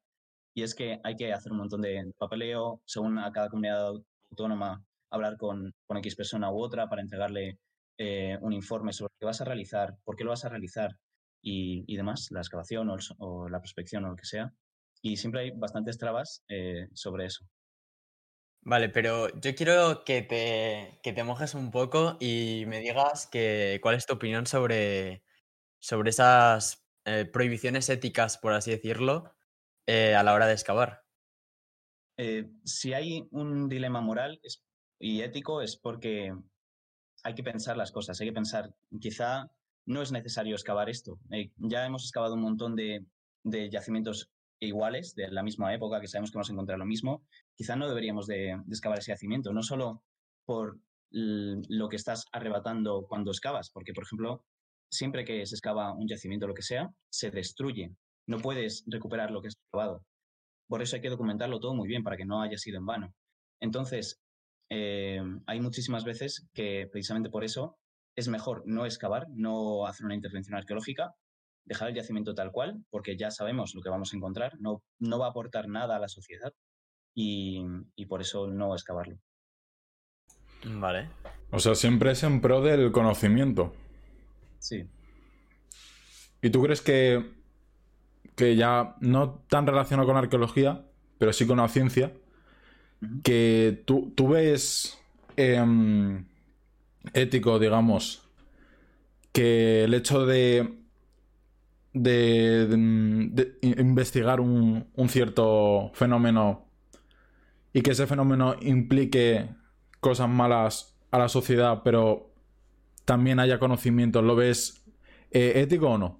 [0.53, 3.93] y es que hay que hacer un montón de papeleo, según a cada comunidad
[4.31, 7.59] autónoma, hablar con, con X persona u otra para entregarle
[7.97, 10.97] eh, un informe sobre qué vas a realizar, por qué lo vas a realizar,
[11.41, 14.53] y, y demás, la excavación o, el, o, la prospección o lo que sea.
[15.01, 17.45] Y siempre hay bastantes trabas eh, sobre eso.
[18.63, 23.79] Vale, pero yo quiero que te, que te mojes un poco y me digas que,
[23.81, 25.23] cuál es tu opinión sobre,
[25.79, 29.33] sobre esas eh, prohibiciones éticas, por así decirlo,
[29.87, 31.03] eh, a la hora de excavar.
[32.17, 34.39] Eh, si hay un dilema moral
[34.99, 36.35] y ético es porque
[37.23, 39.49] hay que pensar las cosas, hay que pensar, quizá
[39.85, 41.19] no es necesario excavar esto.
[41.31, 43.05] Eh, ya hemos excavado un montón de,
[43.43, 47.23] de, yacimientos iguales, de la misma época, que sabemos que vamos a encontrar lo mismo.
[47.55, 50.03] Quizá no deberíamos de, de excavar ese yacimiento, no solo
[50.45, 50.79] por
[51.13, 54.45] lo que estás arrebatando cuando excavas, porque, por ejemplo,
[54.89, 57.93] siempre que se excava un yacimiento lo que sea, se destruye.
[58.27, 60.05] No puedes recuperar lo que has excavado.
[60.67, 63.13] Por eso hay que documentarlo todo muy bien para que no haya sido en vano.
[63.59, 64.21] Entonces,
[64.69, 67.77] eh, hay muchísimas veces que precisamente por eso
[68.15, 71.15] es mejor no excavar, no hacer una intervención arqueológica,
[71.65, 75.19] dejar el yacimiento tal cual, porque ya sabemos lo que vamos a encontrar, no, no
[75.19, 76.53] va a aportar nada a la sociedad
[77.13, 79.17] y, y por eso no excavarlo.
[80.65, 81.09] Vale.
[81.51, 83.73] O sea, siempre es en pro del conocimiento.
[84.59, 84.85] Sí.
[86.41, 87.33] ¿Y tú crees que,
[88.35, 90.85] que ya no tan relacionado con la arqueología,
[91.17, 92.13] pero sí con la ciencia,
[93.01, 93.21] uh -huh.
[93.23, 94.99] que tú, tú ves
[95.35, 96.25] em,
[97.13, 98.27] ético, digamos,
[99.31, 100.77] que el hecho de,
[101.93, 106.67] de, de investigar un, un cierto fenómeno
[107.73, 109.49] y que ese fenómeno implique
[109.99, 112.33] cosas malas a la sociedad, pero
[113.05, 114.83] también haya conocimiento, ¿lo ves
[115.31, 116.19] eh, ético o no?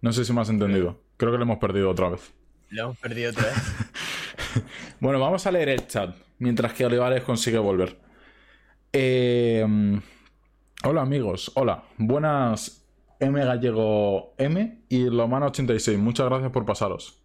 [0.00, 1.00] No sé si me has entendido.
[1.16, 2.32] Creo que lo hemos perdido otra vez.
[2.70, 3.56] Lo hemos perdido otra vez.
[5.00, 7.96] Bueno, vamos a leer el chat mientras que Olivares consigue volver.
[8.92, 9.64] Eh,
[10.84, 11.84] hola amigos, hola.
[11.98, 12.84] Buenas
[13.20, 15.98] M Gallego M y Lomana 86.
[15.98, 17.18] Muchas gracias por pasaros.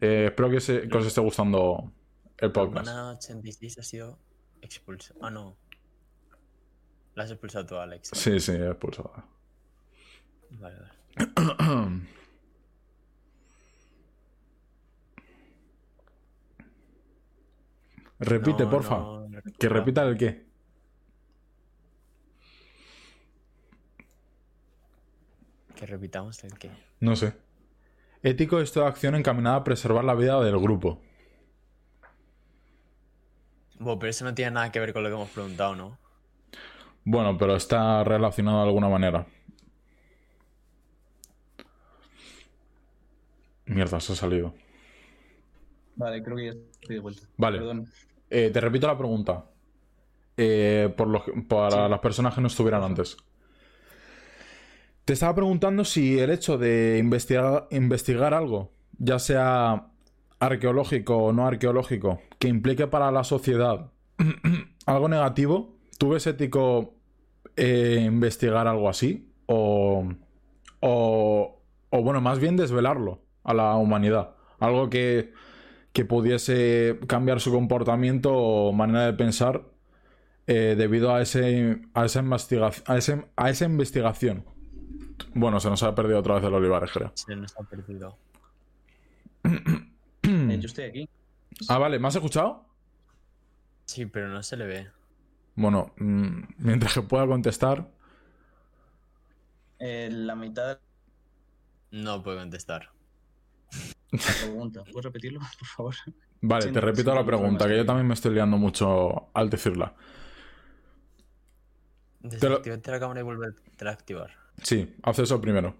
[0.00, 1.92] Eh, espero que, se- que os esté gustando
[2.38, 2.86] el podcast.
[2.86, 4.18] Mana 86 ha sido
[4.60, 5.20] expulsado.
[5.22, 5.56] Ah, no.
[7.14, 8.10] La has expulsado tú, Alex.
[8.12, 9.12] Sí, sí, he expulsado.
[10.50, 12.00] Vale, vale.
[18.20, 18.96] Repite, No, porfa.
[18.98, 20.44] no, no Que repita el qué.
[25.76, 26.70] Que repitamos el qué.
[27.00, 27.34] No sé.
[28.22, 31.00] Ético es toda acción encaminada a preservar la vida del grupo.
[33.78, 35.98] Bueno, pero eso no tiene nada que ver con lo que hemos preguntado, ¿no?
[37.04, 39.26] Bueno, pero está relacionado de alguna manera.
[43.66, 44.54] Mierda, se ha salido.
[45.96, 47.22] Vale, creo que ya estoy de vuelta.
[47.36, 47.58] Vale.
[47.58, 47.86] Perdón.
[48.30, 49.44] Eh, te repito la pregunta.
[50.36, 51.90] Eh, por los- para Sí.
[51.90, 53.16] las personas que no estuvieran antes.
[55.04, 59.88] Te estaba preguntando si el hecho de investigar, investigar algo, ya sea
[60.38, 63.90] arqueológico o no arqueológico, que implique para la sociedad
[64.86, 66.94] algo negativo, ¿tú ves ético
[67.56, 69.30] eh, investigar algo así?
[69.46, 70.08] O,
[70.80, 71.60] o,
[72.02, 74.36] bueno, más bien desvelarlo a la humanidad.
[74.58, 75.32] Algo que,
[75.92, 79.64] que pudiese cambiar su comportamiento o manera de pensar
[80.46, 82.20] eh, debido a, ese, a, esa
[82.86, 84.44] a, ese- a esa investigación.
[85.34, 87.12] Bueno, se nos ha perdido otra vez el Olivares, creo.
[87.14, 88.16] Se nos ha perdido.
[90.26, 91.08] Eh, yo estoy aquí.
[91.68, 92.64] Ah, vale, ¿me has escuchado?
[93.84, 94.90] Sí, pero no se le ve.
[95.54, 97.86] Bueno, mm, mientras que pueda contestar.
[99.78, 100.80] Eh, la mitad de
[101.90, 102.88] No puedo contestar.
[104.12, 104.82] la pregunta.
[104.84, 105.94] ¿Puedes repetirlo, por favor?
[106.40, 108.56] Vale, Sí, te no, repito sí, la pregunta, no, que yo también me estoy liando
[108.56, 109.94] mucho al decirla.
[112.22, 114.30] lo- Desactivate la cámara y vuelve a activar.
[114.62, 115.74] Sí, haz eso primero.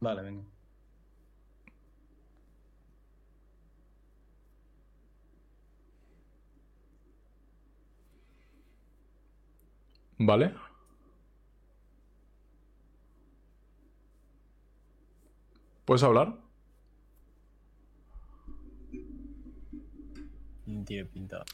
[0.00, 0.44] Vale, venga.
[10.18, 10.54] ¿Vale?
[15.84, 16.36] ¿Puedes hablar?
[20.66, 21.44] No tiene pinta.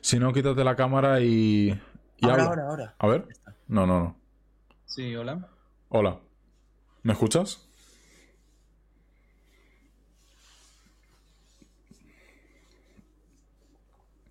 [0.00, 1.70] Si no, quítate la cámara y.
[2.18, 2.44] y Ahora, habla.
[2.44, 2.94] ahora, ahora.
[2.98, 3.28] A ver.
[3.66, 4.19] No, no, no.
[4.90, 5.48] Sí, hola.
[5.88, 6.18] Hola.
[7.04, 7.64] ¿Me escuchas?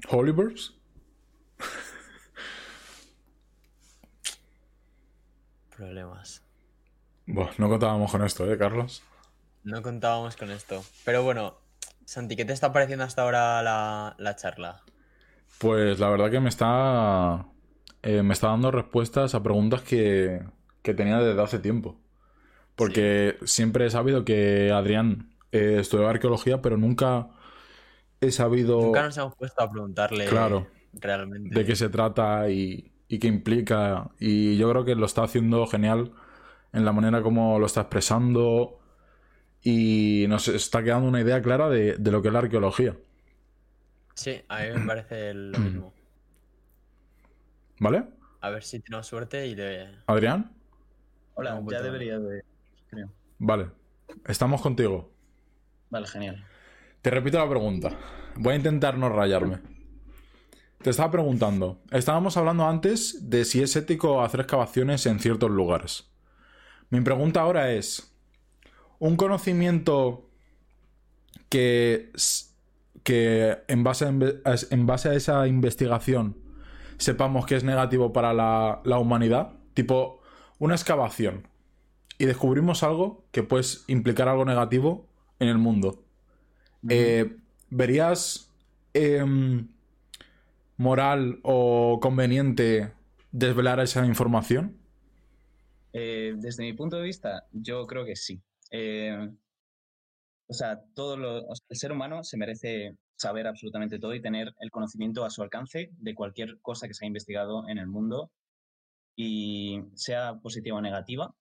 [0.10, 0.74] ¿Holivers?
[5.78, 6.44] Problemas.
[7.26, 9.02] Buah, no contábamos con esto, ¿eh, Carlos?
[9.64, 10.84] No contábamos con esto.
[11.06, 11.56] Pero bueno,
[12.04, 14.84] Santi, ¿qué te está pareciendo hasta ahora la, la charla?
[15.58, 17.46] Pues la verdad que me está.
[18.04, 20.42] Eh, me está dando respuestas a preguntas que,
[20.82, 21.98] que tenía desde hace tiempo.
[22.76, 27.30] Porque siempre he sabido que Adrián eh, estudió arqueología, pero nunca
[28.22, 30.68] he sabido Nunca nos hemos puesto a preguntarle Claro.
[30.94, 31.54] realmente.
[31.58, 34.10] de qué se trata y, y qué implica.
[34.20, 36.14] Y yo creo que lo está haciendo genial
[36.72, 38.80] en la manera como lo está expresando.
[39.62, 42.96] Y nos está quedando una idea clara de, de lo que es la arqueología.
[44.14, 45.94] Sí, a mí me parece lo mismo.
[47.80, 48.06] ¿Vale?
[48.42, 49.88] A ver si tenemos suerte y le...
[50.08, 50.52] ¿Adrián?
[51.36, 52.44] Hola, ya debería de...
[52.90, 53.10] Creo.
[53.38, 53.70] Vale.
[54.26, 55.12] Estamos contigo.
[55.90, 56.46] Vale, genial.
[57.02, 57.98] Te repito la pregunta.
[58.36, 59.60] Voy a intentar no rayarme.
[60.82, 61.82] Te estaba preguntando.
[61.92, 66.10] Estábamos hablando antes de si es ético hacer excavaciones en ciertos lugares.
[66.90, 68.16] Mi pregunta ahora es:
[68.98, 70.30] ¿un conocimiento
[71.50, 72.12] que,
[73.04, 76.38] que en, base a- en base a esa investigación
[77.00, 79.54] sepamos que es negativo para la, la humanidad?
[79.74, 80.22] Tipo,
[80.60, 81.48] una excavación.
[82.18, 85.08] Y descubrimos algo que puede implicar algo negativo
[85.40, 86.04] en el mundo.
[86.88, 87.38] Eh,
[87.70, 88.52] ¿Verías
[88.94, 89.68] em,
[90.78, 92.92] moral o conveniente
[93.32, 94.78] desvelar esa información?
[95.94, 98.42] Eh, desde mi punto de vista, yo creo que sí.
[98.72, 99.30] Eh,
[100.48, 104.22] o sea, todo lo, o sea, el ser humano se merece saber absolutamente todo y
[104.22, 107.88] tener el conocimiento a su alcance de cualquier cosa que se ha investigado en el
[107.88, 108.32] mundo
[109.16, 111.36] y sea positiva o negativa,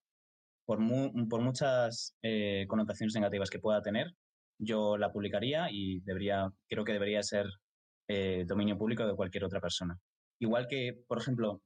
[0.67, 0.81] por,
[1.29, 4.13] por muchas eh, connotaciones negativas que pueda tener,
[4.59, 7.47] yo la publicaría y debería, creo que debería ser
[8.09, 9.97] eh, dominio público de cualquier otra persona.
[10.41, 11.63] Igual que, por ejemplo,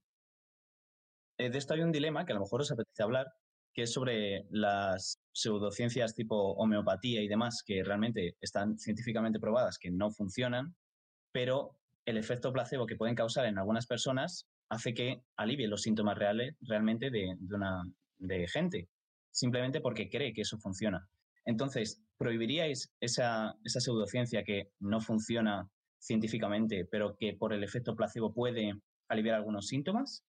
[1.39, 3.29] eh, de esto hay un dilema que a lo mejor os apetece hablar,
[3.75, 9.91] que es sobre las pseudociencias tipo homeopatía y demás, que realmente están científicamente probadas que
[9.91, 10.75] no funcionan,
[11.33, 16.19] pero el efecto placebo que pueden causar en algunas personas hace que alivie los síntomas
[16.19, 17.83] reales realmente de, una
[18.19, 18.89] de gente,
[19.31, 21.09] simplemente porque cree que eso funciona.
[21.45, 25.69] Entonces, ¿prohibiríais esa, esa pseudociencia que no funciona
[25.99, 28.75] científicamente, pero que por el efecto placebo puede
[29.09, 30.25] aliviar algunos síntomas?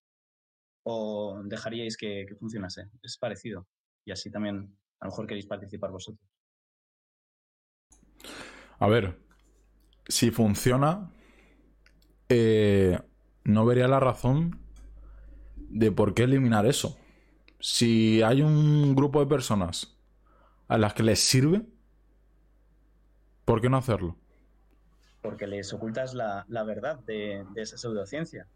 [0.84, 2.90] ¿O dejaríais que, funcionase?
[3.02, 3.66] Es parecido.
[4.04, 6.24] Y así también a lo mejor queréis participar vosotros.
[8.78, 9.18] A ver,
[10.06, 11.10] si funciona,
[12.28, 12.98] eh,
[13.44, 14.60] no vería la razón
[15.56, 16.98] de por qué eliminar eso.
[17.60, 19.98] Si hay un grupo de personas
[20.68, 21.62] a las que les sirve,
[23.46, 24.18] ¿por qué no hacerlo?
[25.22, 28.46] Porque les ocultas la, verdad de, de esa pseudociencia.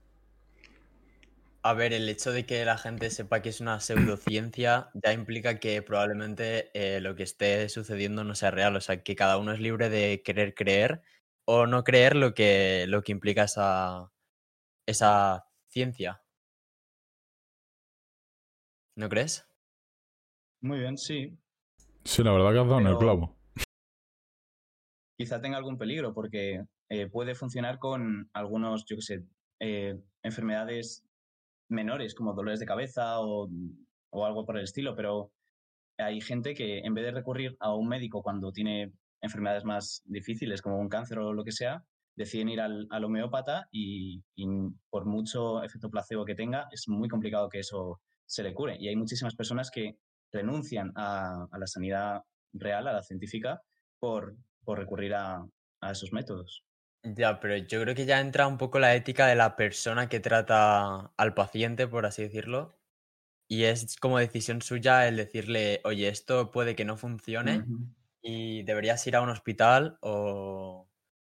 [1.62, 5.58] A ver, el hecho de que la gente sepa que es una pseudociencia ya implica
[5.58, 8.76] que probablemente eh, lo que esté sucediendo no sea real.
[8.76, 11.02] O sea, que cada uno es libre de querer creer
[11.44, 14.12] o no creer lo que, lo que implica esa,
[14.86, 16.22] esa ciencia.
[18.96, 19.48] ¿No crees?
[20.60, 21.36] Muy bien, sí.
[22.04, 23.36] Sí, la verdad que has dado en el clavo.
[25.18, 29.24] Quizá tenga algún peligro porque eh, puede funcionar con algunos, yo qué sé,
[29.60, 31.07] eh, enfermedades
[31.68, 33.48] menores como dolores de cabeza o,
[34.12, 35.32] algo por el estilo, pero
[35.98, 40.62] hay gente que en vez de recurrir a un médico cuando tiene enfermedades más difíciles
[40.62, 41.84] como un cáncer o lo que sea,
[42.16, 44.22] deciden ir al, homeópata y,
[44.90, 48.76] por mucho efecto placebo que tenga, es muy complicado que eso se le cure.
[48.78, 49.98] Y hay muchísimas personas que
[50.32, 53.60] renuncian a, la sanidad real, a la científica,
[54.00, 55.46] por, por recurrir a
[55.90, 56.67] esos métodos.
[57.02, 60.20] Ya, pero yo creo que ya entra un poco la ética de la persona que
[60.20, 62.76] trata al paciente, por así decirlo.
[63.48, 67.64] Y es como decisión suya el decirle, oye, esto puede que no funcione
[68.20, 70.90] y deberías ir a un hospital o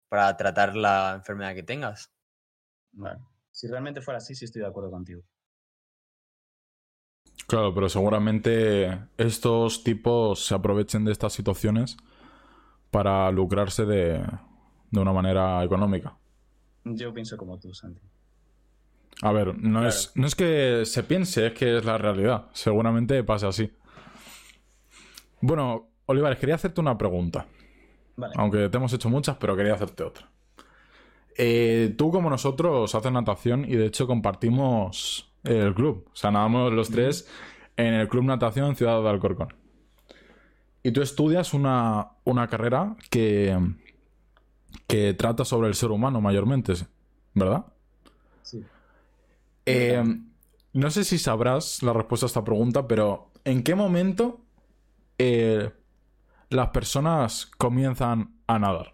[0.09, 2.11] para tratar la enfermedad que tengas.
[2.93, 3.20] Vale.
[3.51, 5.22] Si realmente fuera así, sí estoy de acuerdo contigo.
[7.45, 11.97] Claro, pero seguramente estos tipos se aprovechen de estas situaciones
[12.89, 14.26] para lucrarse de,
[14.92, 16.18] de una manera económica.
[16.84, 18.02] Yo pienso como tú, Santi.
[19.22, 22.46] A ver, no, es, no es que se piense, es que es la realidad.
[22.54, 23.72] Seguramente pasa así.
[25.42, 27.48] Bueno, Olivares, quería hacerte una pregunta.
[28.36, 30.30] Aunque te hemos hecho muchas, pero quería hacerte otra.
[31.36, 36.06] Eh, tú, como nosotros, haces natación y de hecho compartimos el club.
[36.12, 37.30] O sea, nadamos los tres
[37.76, 39.54] en el Club Natación Ciudad de Alcorcón.
[40.84, 43.56] Y tú estudias una, una carrera que,
[44.88, 46.74] que trata sobre el ser humano mayormente,
[47.34, 47.65] ¿verdad?
[48.41, 48.63] Sí.
[49.65, 50.03] Eh,
[50.74, 54.41] no sé si sabrás la respuesta a esta pregunta, pero ¿en qué momento
[55.18, 55.72] eh,
[56.49, 58.93] las personas comienzan a nadar?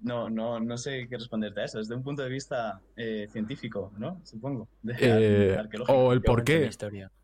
[0.00, 1.78] No, no, no sé qué responderte a eso.
[1.78, 4.20] Desde un punto de vista eh, científico, ¿no?
[4.22, 4.68] Supongo.
[5.88, 6.70] o el por qué.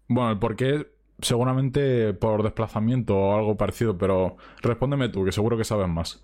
[0.08, 0.86] Bueno, el por qué
[1.20, 6.22] seguramente por desplazamiento o algo parecido, pero respóndeme tú, que seguro que sabes más.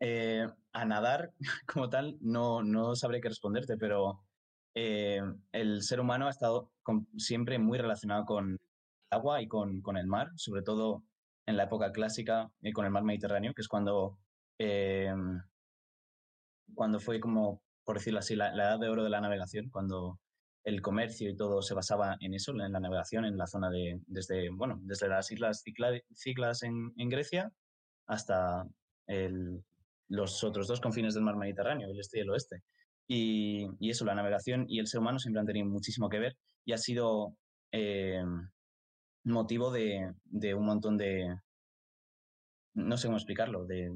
[0.00, 1.32] Eh, a nadar
[1.66, 4.24] como tal no, no sabré qué responderte, pero
[4.74, 5.20] eh,
[5.52, 6.72] el ser humano ha estado
[7.16, 8.58] siempre muy relacionado con el
[9.10, 11.04] agua y con, el mar, sobre todo
[11.46, 14.18] en la época clásica eh, con el mar Mediterráneo, que es cuando,
[16.74, 20.18] cuando fue como, por decirlo así, la, edad de oro de la navegación, cuando
[20.64, 24.00] el comercio y todo se basaba en eso, en la navegación, en la zona de,
[24.06, 25.62] desde, bueno, desde las islas
[26.14, 27.52] Ciclas en, Grecia
[28.06, 28.64] hasta
[30.08, 32.62] los otros dos confines del mar Mediterráneo, el este y el oeste.
[33.08, 36.72] Y, eso, la navegación y el ser humano siempre han tenido muchísimo que ver y
[36.72, 37.36] ha sido
[37.72, 38.22] eh,
[39.24, 40.14] motivo de,
[40.54, 41.36] un montón de,
[42.74, 43.90] no sé cómo explicarlo, de,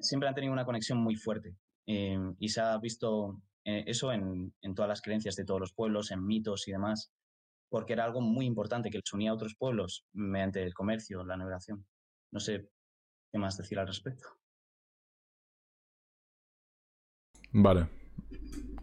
[0.00, 1.54] siempre han tenido una conexión muy fuerte
[1.86, 6.10] eh, y se ha visto eh, eso en, todas las creencias de todos los pueblos,
[6.10, 7.12] en mitos y demás,
[7.68, 11.36] porque era algo muy importante que les unía a otros pueblos mediante el comercio, la
[11.36, 11.84] navegación.
[12.32, 12.70] No sé
[13.30, 14.26] qué más decir al respecto.
[17.52, 17.88] Vale.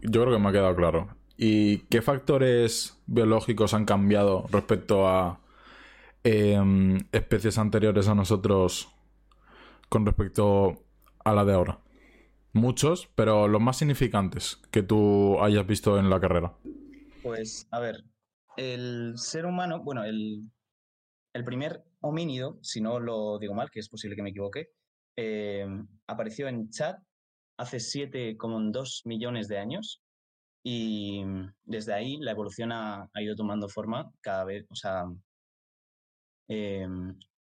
[0.02, 1.16] Yo creo que me ha quedado claro.
[1.36, 5.40] ¿Y qué factores biológicos han cambiado respecto a
[6.22, 8.88] em, especies anteriores a nosotros
[9.88, 10.84] con respecto
[11.24, 11.80] a la de ahora?
[12.56, 16.56] Muchos, pero los más significantes que tú hayas visto en la carrera.
[17.22, 18.02] Pues, a ver,
[18.56, 20.50] el ser humano, bueno, el,
[21.34, 24.70] el primer homínido, si no lo digo mal, que es posible que me equivoque,
[25.18, 25.66] eh,
[26.06, 26.98] apareció en chat
[27.58, 30.00] hace 7,2 millones de años
[30.64, 31.24] y
[31.62, 35.04] desde ahí la evolución ha, ido tomando forma cada vez, o sea,
[36.48, 36.88] eh,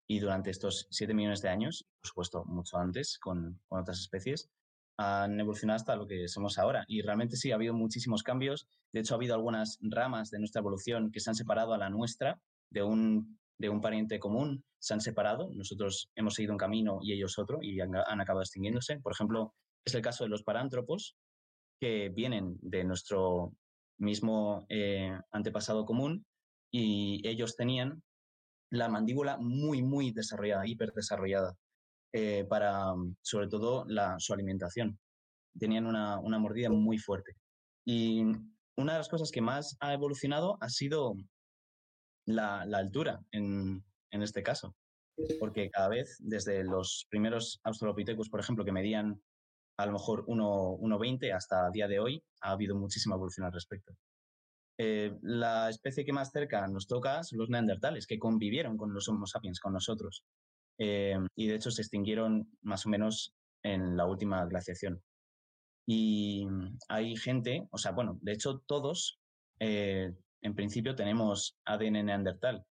[0.06, 4.50] y durante estos 7 millones de años, por supuesto, mucho antes con, con, otras especies,
[4.99, 6.84] han evolucionado hasta lo que somos ahora.
[6.88, 8.68] Y realmente sí, ha habido muchísimos cambios.
[8.92, 11.88] De hecho, ha habido algunas ramas de nuestra evolución que se han separado a la
[11.88, 12.40] nuestra
[12.70, 15.51] de un, de un pariente común, se han separado.
[15.55, 18.99] Nosotros hemos seguido un camino y ellos otro y han, acabado extinguiéndose.
[18.99, 21.16] Por ejemplo, es el caso de los parántropos,
[21.80, 23.53] que vienen de nuestro
[23.99, 26.26] mismo eh, antepasado común
[26.72, 28.03] y ellos tenían
[28.70, 31.57] la mandíbula muy, muy desarrollada, hiper desarrollada,
[32.12, 34.98] eh, para sobre todo la, su alimentación.
[35.59, 37.32] Tenían una, una, mordida muy fuerte.
[37.84, 38.22] Y
[38.76, 41.14] una de las cosas que más ha evolucionado ha sido
[42.26, 44.74] la, la altura en, en, este caso.
[45.40, 49.20] Porque cada vez, desde los primeros Australopithecus, por ejemplo, que medían
[49.78, 53.94] a lo mejor 1,20 hasta día de hoy, ha habido muchísima evolución al respecto.
[54.80, 59.09] Eh, la especie que más cerca nos toca son los neandertales, que convivieron con los
[59.09, 60.24] Homo sapiens, con nosotros.
[60.79, 65.03] Eh, y de hecho se extinguieron más o menos en la última glaciación.
[65.87, 66.47] Y
[66.89, 69.18] hay gente, o sea, bueno, de hecho todos,
[69.59, 70.12] eh,
[70.43, 72.64] en principio, tenemos ADN neandertal.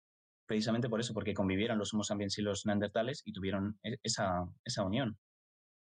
[0.47, 4.45] Precisamente por eso, porque convivieron los Homo sapiens y los neandertales y tuvieron e-, esa,
[4.65, 5.17] esa unión.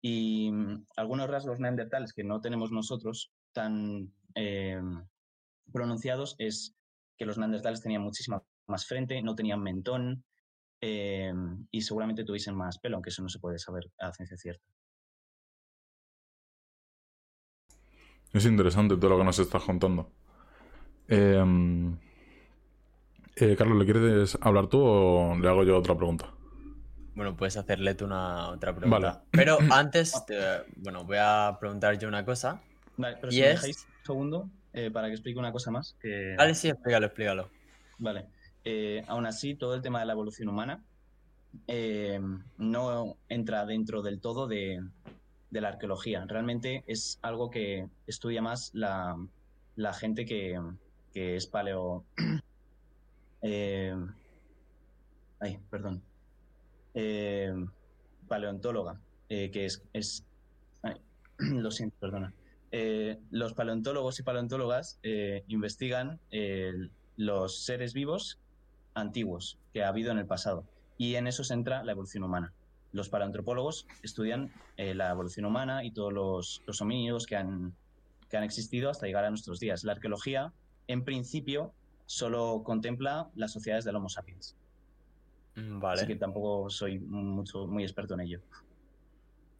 [0.04, 0.52] Y
[0.98, 4.82] algunos rasgos neandertales que no tenemos nosotros tan eh,
[5.72, 6.76] pronunciados es
[7.18, 10.24] que los neandertales tenían muchísima más frente, no tenían mentón
[10.82, 11.34] eh,
[11.70, 14.66] y seguramente tuviesen más pelo, aunque eso no se puede saber a ciencia cierta.
[18.34, 20.10] Es interesante todo lo que nos estás contando.
[21.08, 21.44] Eh,
[23.36, 26.34] eh, Carlos, ¿le quieres hablar tú o le hago yo otra pregunta?
[27.16, 29.00] Bueno, puedes hacerle tú una otra pregunta.
[29.00, 29.20] Vale.
[29.32, 30.36] Pero antes, te,
[30.78, 32.62] bueno, voy a preguntar yo una cosa.
[32.98, 33.48] Vale, pero y si es...
[33.48, 35.98] me dejáis un segundo, eh, para que explique una cosa más.
[36.00, 36.36] Que...
[36.38, 37.50] Vale, sí, explícalo, explícalo.
[37.98, 38.28] Vale.
[38.64, 40.84] Eh, aún así, todo el tema de la evolución humana
[41.68, 42.20] eh,
[42.58, 44.84] no entra dentro del todo de,
[45.50, 46.26] la arqueología.
[46.28, 49.18] Realmente es algo que estudia más la,
[49.94, 50.60] gente que,
[51.14, 52.06] es paleo.
[55.40, 56.02] ay, perdón.
[58.28, 60.26] paleontóloga, que es.
[61.38, 62.34] lo siento, perdona.
[62.72, 66.72] Eh, los paleontólogos y paleontólogas eh, investigan eh,
[67.18, 68.40] los seres vivos
[68.94, 70.66] antiguos que ha habido en el pasado.
[70.98, 72.54] Y en eso se entra la evolución humana.
[72.92, 77.74] Los paleoantropólogos estudian la evolución humana y todos los, los homínidos que han,
[78.30, 79.84] que han existido hasta llegar a nuestros días.
[79.84, 80.52] La arqueología,
[80.88, 81.74] en principio,
[82.06, 84.56] solo contempla las sociedades del Homo sapiens.
[85.56, 86.02] Mm, vale.
[86.02, 88.42] Así que tampoco soy mucho, muy experto en ello.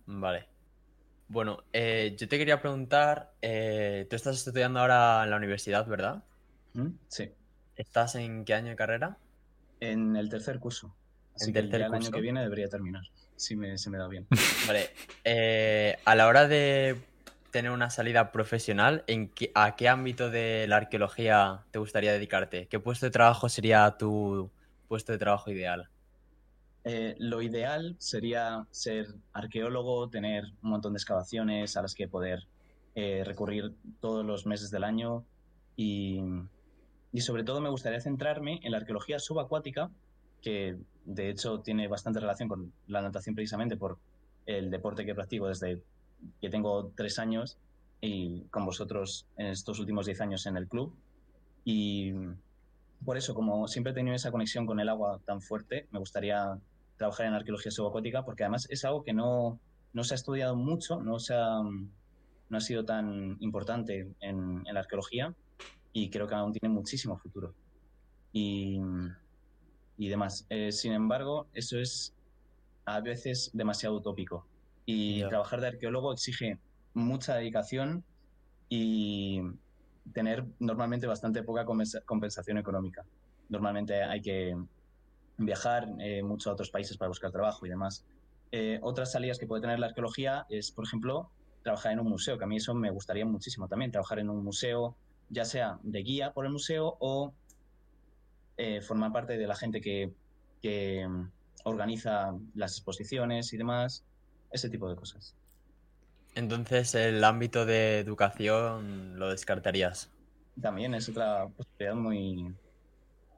[0.06, 0.48] Vale.
[1.28, 6.24] Bueno, eh, yo te quería preguntar, eh, tú estás estudiando ahora en la universidad, ¿verdad?
[6.74, 6.90] ¿Mm?
[7.08, 7.32] Sí.
[7.78, 9.18] ¿Estás en qué año de carrera?
[9.82, 10.96] En el tercer curso.
[11.36, 13.04] Así ¿En que tercer ya el año que viene debería terminar,
[13.36, 14.28] si me, se me da bien.
[14.68, 14.92] Vale.
[15.24, 16.96] Eh, a la hora de
[17.52, 22.68] tener una salida profesional, ¿en qué, ¿a qué ámbito de la arqueología te gustaría dedicarte?
[22.68, 24.50] ¿Qué puesto de trabajo sería tu
[24.88, 25.90] puesto de trabajo ideal?
[26.84, 32.48] Eh, lo ideal sería ser arqueólogo, tener un montón de excavaciones a las que poder
[32.96, 35.24] eh, recurrir todos los meses del año
[35.76, 36.22] y,
[37.12, 39.90] y, sobre todo me gustaría centrarme en la arqueología subacuática,
[40.42, 43.98] que de hecho tiene bastante relación con la natación precisamente por
[44.46, 45.82] el deporte que practico desde
[46.40, 47.58] que tengo tres años
[48.00, 50.96] y con vosotros en estos últimos diez años en el club.
[51.64, 52.14] Y
[53.06, 56.60] por eso, como siempre he tenido esa conexión con el agua tan fuerte, me gustaría
[56.98, 59.60] trabajar en arqueología subacuática, porque además es algo que no,
[59.94, 64.74] no se ha estudiado mucho, no, se ha, no ha sido tan importante en, en,
[64.74, 65.34] la arqueología
[65.94, 67.54] y creo que aún tiene muchísimo futuro.
[68.34, 68.80] Y,
[69.98, 70.46] y demás.
[70.50, 72.14] Eh, sin embargo, eso es
[72.86, 74.46] a veces demasiado utópico.
[74.86, 75.30] Y yeah.
[75.30, 76.60] trabajar de arqueólogo exige
[76.94, 78.04] mucha dedicación
[78.70, 79.42] y
[80.14, 81.66] tener normalmente bastante poca
[82.06, 83.06] compensación económica.
[83.50, 84.56] Normalmente hay que
[85.38, 88.06] viajar eh, mucho a otros países para buscar trabajo y demás.
[88.52, 91.30] Eh, otras salidas que puede tener la arqueología es, por ejemplo,
[91.64, 94.44] trabajar en un museo, que a mí eso me gustaría muchísimo también, trabajar en un
[94.44, 94.96] museo,
[95.32, 97.34] ya sea de guía por el museo o
[98.58, 100.12] eh, formar parte de la gente que,
[100.62, 101.08] que,
[101.64, 104.04] organiza las exposiciones y demás,
[104.52, 105.36] ese tipo de cosas.
[106.34, 110.10] Entonces, el ámbito de educación lo descartarías.
[110.60, 112.56] También es otra posibilidad muy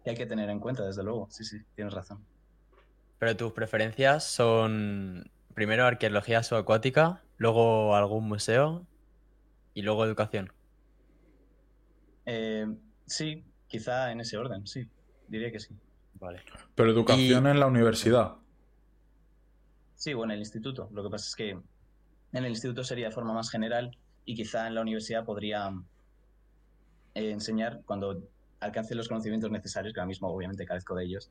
[0.03, 1.27] que hay que tener en cuenta, desde luego.
[1.29, 2.25] Sí, sí, tienes razón.
[3.19, 8.85] Pero tus preferencias son primero arqueología subacuática, luego algún museo
[9.73, 10.51] y luego educación.
[12.25, 12.67] Eh,
[13.05, 14.87] sí, quizá en ese orden, sí,
[15.27, 15.75] diría que sí.
[16.19, 16.41] Vale.
[16.75, 18.35] Pero educación Y- en la universidad.
[19.95, 20.89] Sí, o en el instituto.
[20.93, 24.67] Lo que pasa es que en el instituto sería de forma más general y quizá
[24.67, 25.73] en la universidad podría
[27.15, 28.23] eh, enseñar cuando
[28.59, 31.29] alcance los conocimientos necesarios, que ahora mismo obviamente carezco de ellos,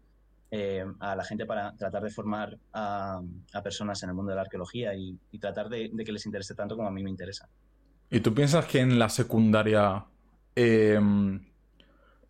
[0.50, 3.22] eh, a la gente para tratar de formar a,
[3.54, 6.26] a personas en el mundo de la arqueología y, y tratar de, de que les
[6.26, 7.48] interese tanto como a mí me interesa.
[8.10, 10.04] ¿Y tú piensas que en la secundaria
[10.56, 11.40] em,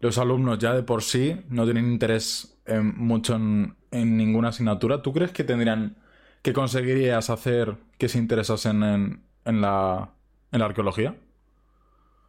[0.00, 5.02] los alumnos ya de por sí no tienen interés en- mucho en, ninguna asignatura?
[5.02, 5.96] ¿Tú crees que tendrían,
[6.42, 10.14] que conseguirías hacer que se interesasen en, en la,
[10.52, 11.16] en la arqueología?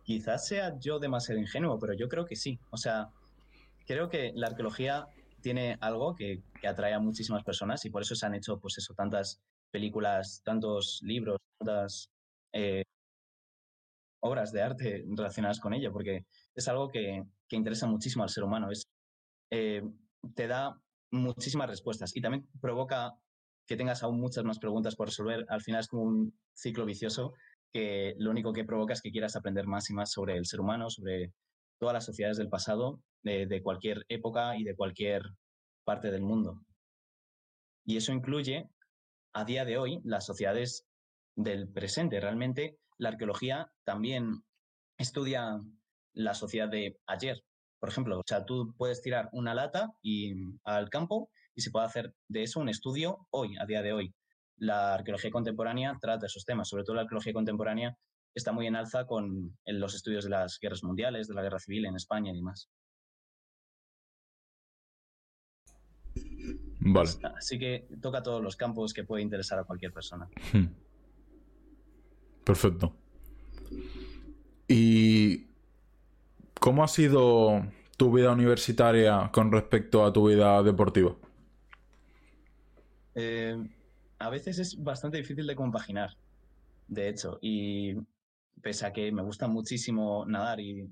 [0.03, 2.59] Quizás sea yo demasiado ingenuo, pero yo creo que sí.
[2.69, 3.09] O sea,
[3.85, 5.07] creo que la arqueología
[5.41, 8.77] tiene algo que, que atrae a muchísimas personas y por eso se han hecho, pues
[8.79, 9.41] eso, tantas
[9.71, 12.09] películas, tantos libros, tantas
[12.53, 12.83] eh,
[14.23, 18.43] obras de arte relacionadas con ello, porque es algo que, que interesa muchísimo al ser
[18.43, 18.71] humano.
[18.71, 18.89] Es,
[19.51, 19.83] eh,
[20.33, 20.79] te da
[21.11, 23.13] muchísimas respuestas y también provoca
[23.67, 25.45] que tengas aún muchas más preguntas por resolver.
[25.49, 27.33] Al final es como un ciclo vicioso
[27.71, 30.61] que lo único que provoca es que quieras aprender más y más sobre el ser
[30.61, 31.33] humano, sobre
[31.79, 35.23] todas las sociedades del pasado, de, de cualquier época y de cualquier
[35.83, 36.61] parte del mundo.
[37.85, 38.69] Y eso incluye,
[39.33, 40.85] a día de hoy, las sociedades
[41.35, 42.21] del presente.
[42.21, 44.43] Realmente, la arqueología también
[44.97, 45.61] estudia
[46.13, 47.43] la sociedad de ayer.
[47.79, 50.33] Por ejemplo, o sea, tú puedes tirar una lata y,
[50.63, 54.15] al campo y se puede hacer de eso un estudio hoy, a día de hoy.
[54.57, 57.97] La arqueología contemporánea trata esos temas, sobre todo la arqueología contemporánea
[58.33, 61.85] está muy en alza con los estudios de las guerras mundiales, de la guerra civil
[61.85, 62.69] en España y demás.
[66.79, 67.09] Vale.
[67.37, 70.29] Así que toca todos los campos que puede interesar a cualquier persona.
[70.51, 70.67] Hmm.
[72.43, 72.93] Perfecto.
[74.67, 75.45] ¿Y
[76.59, 77.63] cómo ha sido
[77.97, 81.15] tu vida universitaria con respecto a tu vida deportiva?
[83.15, 83.55] Eh,
[84.19, 86.17] a veces es bastante difícil de compaginar,
[86.87, 87.95] de hecho, y
[88.61, 90.89] pese a que me gusta muchísimo nadar y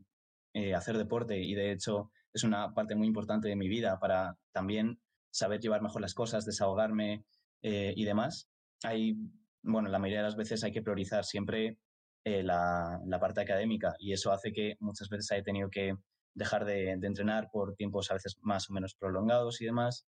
[0.53, 4.37] eh, hacer deporte, y de hecho es una parte muy importante de mi vida para
[4.51, 4.99] también
[5.31, 7.23] saber llevar mejor las cosas, desahogarme
[7.61, 8.49] eh, y demás,
[8.83, 9.17] hay,
[9.63, 11.77] bueno, la mayoría de las veces hay que priorizar siempre
[12.23, 15.95] eh, la, la parte académica y eso hace que muchas veces haya tenido que
[16.33, 20.07] dejar de, de entrenar por tiempos a veces más o menos prolongados y demás.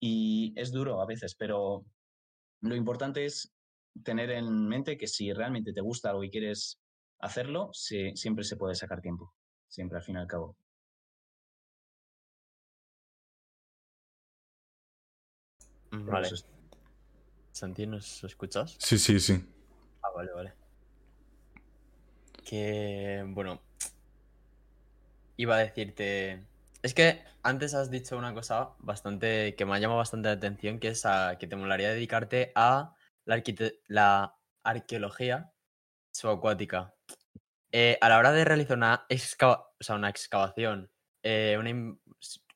[0.00, 1.84] Y es duro a veces, pero
[2.60, 3.52] lo importante es
[4.04, 6.80] tener en mente que si realmente te gusta algo y quieres
[7.20, 9.34] hacerlo, se- siempre se puede sacar tiempo.
[9.68, 10.56] Siempre, al fin y al cabo.
[15.90, 16.28] Mm, Vale.
[17.58, 18.76] Santi, ¿nos escuchas?
[18.78, 19.44] Sí, sí, sí.
[20.02, 20.52] Ah, vale, vale.
[22.44, 23.60] Que, bueno,
[25.36, 26.46] iba a decirte...
[26.82, 30.78] Es que antes has dicho una cosa bastante que me ha llamado bastante la atención,
[30.78, 32.94] que es a- que te molaría dedicarte a
[33.24, 35.52] la, arquite- la arqueología
[36.12, 36.94] subacuática.
[37.72, 40.92] Eh, a la hora de realizar una, excava- o sea, una excavación,
[41.24, 42.00] eh, una in-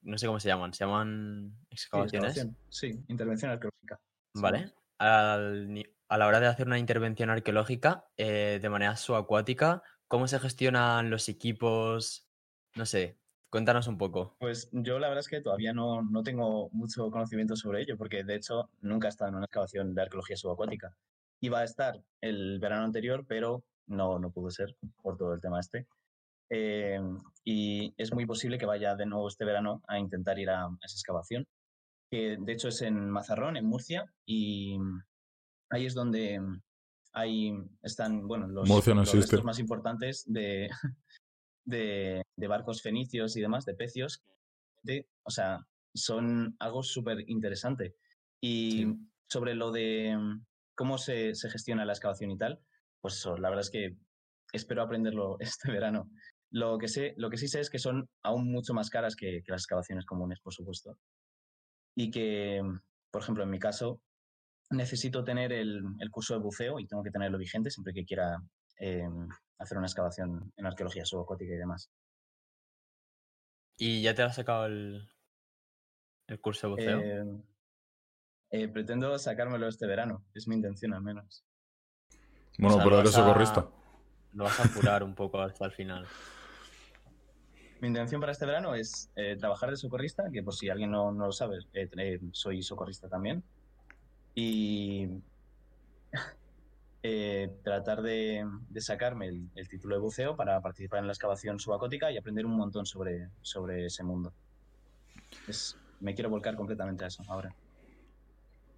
[0.02, 2.30] no sé cómo se llaman, se llaman Sí, excavaciones.
[2.36, 2.56] excavación.
[2.68, 4.00] Sí, intervención arqueológica.
[4.34, 4.40] Sí.
[4.40, 4.72] ¿Vale?
[5.02, 11.10] A la hora de hacer una intervención arqueológica eh, de manera subacuática, ¿cómo se gestionan
[11.10, 12.28] los equipos?
[12.76, 13.18] No sé,
[13.50, 14.36] cuéntanos un poco.
[14.38, 18.22] Pues yo la verdad es que todavía no, no tengo mucho conocimiento sobre ello, porque
[18.22, 20.94] de hecho nunca he estado en una excavación de arqueología subacuática.
[21.40, 25.58] Iba a estar el verano anterior, pero no, no pudo ser por todo el tema
[25.58, 25.88] este.
[26.48, 27.00] Eh,
[27.42, 30.94] y es muy posible que vaya de nuevo este verano a intentar ir a esa
[30.94, 31.48] excavación,
[32.12, 34.76] que de hecho es en Mazarrón, en Murcia, y
[35.70, 36.38] ahí es donde
[37.14, 38.84] ahí están, bueno, los, los
[39.14, 40.68] restos más importantes de,
[41.64, 44.22] de, de barcos fenicios y demás, de pecios,
[44.82, 47.96] de- o sea, son algo súper interesante.
[48.42, 48.96] Y Sí.
[49.30, 50.14] sobre lo de
[50.76, 52.60] cómo se, se gestiona la excavación y tal,
[53.00, 53.96] pues eso, la verdad es que
[54.52, 56.10] espero aprenderlo este verano.
[56.50, 59.42] Lo que, sé, lo que sí sé es que son aún mucho más caras que,
[59.42, 60.98] que las excavaciones comunes, por supuesto.
[61.94, 62.80] Y que, mm,
[63.10, 64.00] por ejemplo, en mi caso,
[64.70, 68.38] necesito tener el, el curso de buceo y tengo que tenerlo vigente siempre que quiera
[68.78, 69.08] eh,
[69.58, 71.90] hacer una excavación en arqueología subacuática y demás.
[73.76, 75.08] ¿Y ya te has sacado el,
[76.28, 77.00] el curso de buceo?
[77.00, 77.42] Eh,
[78.54, 81.42] Eh, pretendo sacármelo este verano, es mi intención al menos.
[82.58, 83.66] Bueno, O sea, pero lo eres socorrista.
[84.34, 86.06] Lo vas a apurar un poco hasta el final.
[87.82, 91.10] Mi intención para este verano es eh, trabajar de socorrista, que por si alguien no,
[91.10, 93.42] no lo sabe, eh, eh, soy socorrista también.
[94.36, 95.08] Y
[97.02, 101.58] eh, tratar de, de sacarme el, el título de buceo para participar en la excavación
[101.58, 104.32] subacuática y aprender un montón sobre, sobre ese mundo.
[105.48, 107.52] Es- me quiero volcar completamente a eso ahora.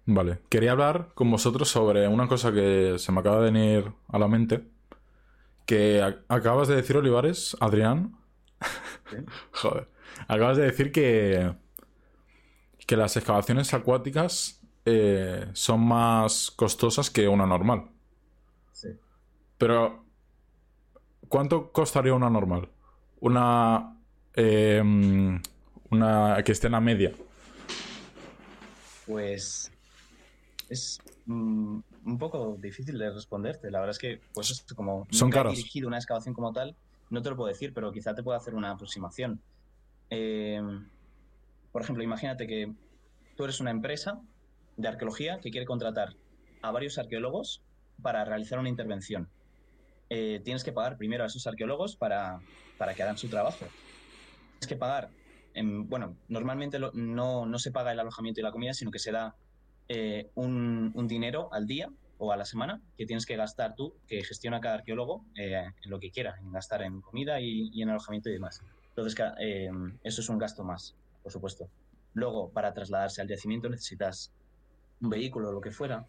[0.07, 0.39] Vale.
[0.49, 4.27] Quería hablar con vosotros sobre una cosa que se me acaba de venir a la
[4.27, 4.67] mente.
[5.67, 8.17] Que acabas de decir, Olivares, Adrián.
[9.19, 9.25] ¿sí?
[9.51, 9.87] Joder.
[10.27, 11.53] Acabas de decir que.
[12.85, 17.89] que las excavaciones acuáticas eh, son más costosas que una normal.
[18.71, 18.89] Sí.
[19.57, 20.03] Pero.
[21.27, 22.69] ¿Cuánto costaría una normal?
[23.19, 23.97] Una.
[24.35, 24.81] eh,
[25.91, 27.11] una que esté en la media.
[29.05, 29.71] Pues
[30.69, 33.69] es mm, un poco difícil de responderte.
[33.71, 35.55] La verdad es que, pues es como Son he caros.
[35.55, 36.75] dirigido una excavación como tal,
[37.15, 39.43] no te lo puedo decir, pero quizá te pueda hacer una aproximación.
[40.09, 40.61] Eh,
[41.71, 42.73] por ejemplo, imagínate que
[43.35, 44.21] tú eres una empresa
[44.75, 46.09] de arqueología que quiere contratar
[46.61, 47.65] a varios arqueólogos
[48.01, 49.33] para realizar una intervención.
[50.09, 52.43] Eh, tienes que pagar primero a esos arqueólogos para,
[52.77, 53.75] para que hagan su trabajo.
[54.59, 55.15] Tienes que pagar,
[55.53, 59.11] en- bueno, normalmente no, no se paga el alojamiento y la comida, sino que se
[59.11, 59.37] da
[59.87, 63.93] eh, un, un dinero al día o a la semana que tienes que gastar tú,
[64.07, 67.81] que gestiona cada arqueólogo eh, en lo que quiera, en gastar en comida y, y
[67.81, 68.61] en alojamiento y demás.
[68.89, 69.69] Entonces, eh,
[70.03, 71.67] eso es un gasto más, por supuesto.
[72.13, 74.31] Luego, para trasladarse al yacimiento necesitas
[75.01, 76.05] un vehículo o lo que fuera.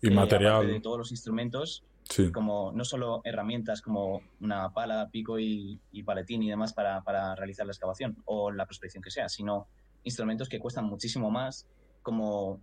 [0.00, 0.66] Y Eh, material.
[0.66, 2.30] de todos los instrumentos, Sí.
[2.32, 7.34] como no solo herramientas como una pala, pico y, y paletín y demás para, para
[7.34, 9.66] realizar la excavación o la prospección que sea, sino
[10.04, 11.66] instrumentos que cuestan muchísimo más,
[12.02, 12.60] como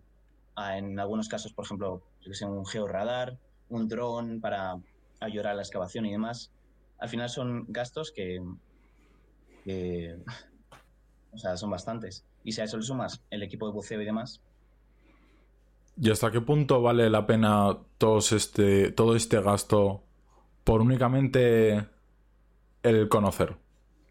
[0.56, 3.38] ah, en algunos casos, por ejemplo, yo que sé, un georradar,
[3.70, 4.76] un dron para
[5.20, 6.52] ayudar a la excavación y demás.
[6.98, 8.42] Al final son gastos que,
[9.64, 10.18] que,
[11.32, 12.26] o sea, son bastantes.
[12.44, 14.42] Y si a eso le sumas el equipo de buceo y demás,
[15.98, 20.04] ¿Y hasta qué punto vale la pena todos este, todo este gasto
[20.66, 21.88] por únicamente
[22.84, 23.56] el conocer?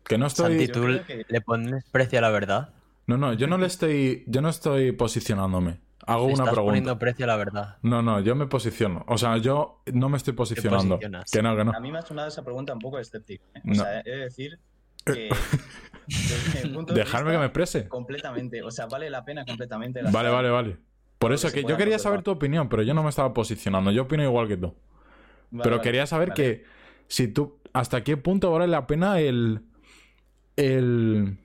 [0.03, 0.67] Que no estoy.
[0.67, 2.73] Santi, ¿tú que- le pones precio a la verdad?
[3.07, 4.25] No, no, yo no le estoy.
[4.27, 5.81] Yo no estoy posicionándome.
[6.07, 6.65] Hago una estás pregunta.
[6.67, 7.77] poniendo precio a la verdad.
[7.83, 9.05] No, no, yo me posiciono.
[9.09, 10.99] O sea, yo no me estoy posicionando.
[10.99, 11.23] Que no,
[11.57, 11.73] que no.
[11.73, 13.45] A mí me ha sonado esa pregunta un poco escéptico.
[13.55, 13.61] ¿eh?
[13.71, 14.59] O sea, he de decir
[15.05, 15.31] que.
[16.07, 17.89] desde mi punto de Dejarme que me exprese.
[17.89, 18.63] Completamente.
[18.63, 20.01] O sea, vale la pena completamente.
[20.03, 20.33] Vale, gastar.
[20.33, 20.77] vale, vale.
[21.19, 23.91] Por eso que que yo quería saber tu opinión, pero yo no me estaba posicionando.
[23.91, 24.75] Yo opino igual que tú.
[25.51, 26.43] Vale, Pero vale, quería saber vale.
[26.43, 26.65] que
[27.09, 29.63] si tú, hasta qué punto vale la pena el,
[30.57, 31.39] el,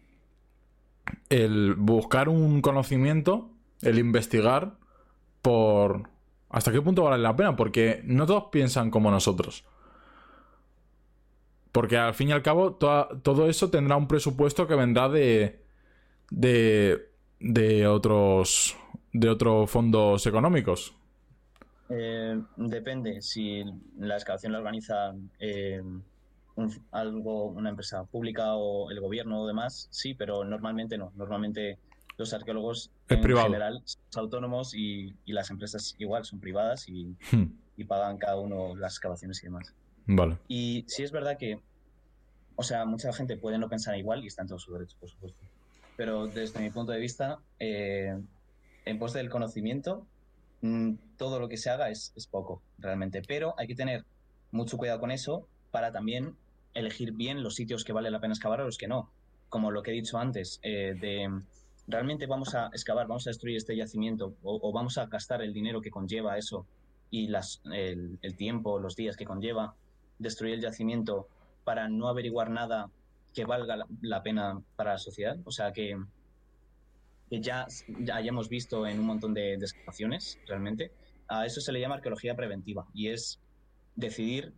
[1.29, 3.48] el buscar un conocimiento,
[3.81, 4.73] el investigar
[5.41, 6.09] por,
[6.49, 9.65] hasta qué punto vale la pena, porque no todos piensan como nosotros.
[11.71, 15.63] Porque al fin y al cabo todo eso tendrá un presupuesto que vendrá de,
[16.31, 17.09] de,
[17.39, 18.75] de otros,
[19.13, 20.95] de otros fondos económicos.
[21.89, 23.21] Eh, depende.
[23.21, 23.63] Si
[23.97, 25.81] la excavación la organiza eh,
[26.91, 31.11] algo, una empresa pública o el gobierno o demás, sí, pero normalmente no.
[31.15, 31.77] Normalmente
[32.19, 33.47] los arqueólogos Es en privado.
[33.47, 38.37] general son autónomos y, y las empresas igual son privadas y, Hmm, y pagan cada
[38.37, 39.73] uno las excavaciones y demás.
[40.05, 40.37] Vale.
[40.47, 41.59] Y sí es verdad que,
[42.55, 45.09] o sea, mucha gente puede no pensar igual y está en todo su derecho, por
[45.09, 45.39] supuesto.
[45.95, 48.17] Pero desde mi punto de vista, eh,
[48.85, 50.05] en pos del conocimiento,
[50.61, 53.21] mm, todo lo que se haga es, es poco, realmente.
[53.27, 54.03] Pero hay que tener
[54.51, 56.35] mucho cuidado con eso para también
[56.73, 59.09] elegir bien los sitios que vale la pena excavar o los que no.
[59.47, 61.29] Como lo que he dicho antes, eh, de
[61.89, 65.81] realmente vamos a excavar, vamos a destruir este yacimiento o, vamos a gastar el dinero
[65.81, 66.65] que conlleva eso
[67.09, 67.29] y
[67.71, 69.75] el, tiempo, los días que conlleva
[70.19, 71.27] destruir el yacimiento
[71.63, 72.89] para no averiguar nada
[73.33, 75.37] que valga la, pena para la sociedad.
[75.45, 75.97] O sea, que,
[77.31, 77.65] ya,
[77.99, 80.91] ya hayamos visto en un montón de, de excavaciones, realmente.
[81.27, 83.39] A eso se le llama arqueología preventiva y es
[83.95, 84.53] decidir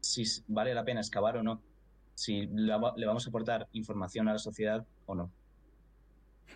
[0.00, 1.60] si vale la pena excavar o no,
[2.14, 5.30] si le vamos a aportar información a la sociedad o no.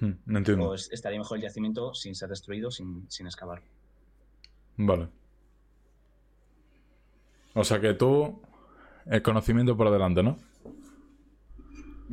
[0.01, 0.68] Hmm, No entiendo.
[0.70, 3.62] O es- estaría mejor el yacimiento sin ser destruido, sin, sin excavar.
[4.76, 5.09] Vale.
[7.55, 8.40] O sea que tú,
[9.07, 10.36] el conocimiento por delante, ¿no?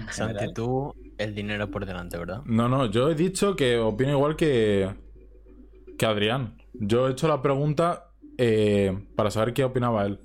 [0.10, 2.42] General, tú el dinero por delante, ¿verdad?
[2.46, 4.90] No, no, yo he dicho que opino igual que,
[5.98, 6.58] que Adrián.
[6.74, 10.20] Yo he hecho la pregunta eh, para saber qué opinaba él,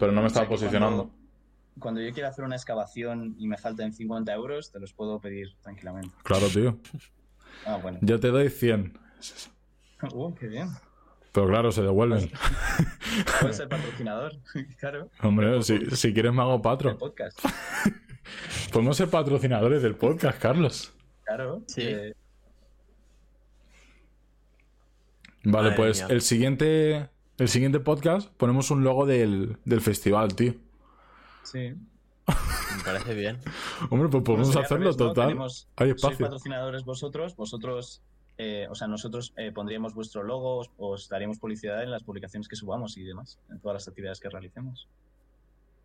[0.00, 1.08] pero no me o sea, estaba posicionando.
[1.08, 1.23] Cuando,
[1.78, 5.56] cuando yo quiera hacer una excavación y me faltan 50 euros, te los puedo pedir
[5.62, 6.14] tranquilamente.
[6.22, 6.78] Claro, tío.
[7.66, 7.98] Ah, bueno.
[8.02, 8.98] Yo te doy 100.
[10.12, 10.68] Uh, qué bien.
[11.32, 12.30] Pero claro, se devuelven.
[13.40, 14.32] Puedes ser patrocinador,
[14.78, 15.08] claro.
[15.22, 16.98] Hombre, si, si quieres me hago El patro.
[16.98, 17.38] podcast.
[18.72, 20.92] Podemos ser patrocinadores del podcast, Carlos.
[21.24, 21.62] Claro.
[21.68, 21.82] Sí.
[21.84, 22.14] eh,
[25.44, 26.08] Vale, Madre pues mía.
[26.14, 27.08] el siguiente,
[27.38, 30.54] el siguiente podcast ponemos un logo del, del festival, tío.
[31.44, 31.74] Sí.
[32.26, 33.38] Me parece bien.
[33.90, 35.06] Hombre, pues podemos hacerlo revés, ¿no?
[35.08, 35.28] total.
[35.28, 38.02] Tenemos- Hay Sois patrocinadores vosotros, vosotros,
[38.38, 42.48] eh, o sea, nosotros eh, pondríamos vuestro logo, os, os daríamos publicidad en las publicaciones
[42.48, 44.88] que subamos y demás, en todas las actividades que realicemos.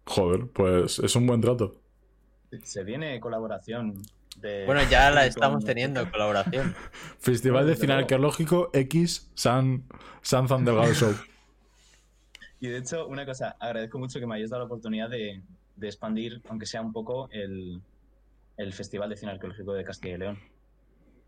[0.05, 1.75] Joder, pues es un buen trato.
[2.63, 4.01] Se viene colaboración
[4.37, 4.65] de...
[4.65, 6.73] Bueno, ya la estamos teniendo, colaboración.
[7.19, 7.93] Festival de Cine.
[7.93, 9.83] Arqueológico X San,
[10.21, 11.13] San Delgado Show.
[12.59, 15.41] Y de hecho, una cosa, agradezco mucho que me hayáis dado la oportunidad de,
[15.75, 17.81] de expandir, aunque sea un poco, el,
[18.57, 20.39] el Festival de Cine Arqueológico de Castilla y León.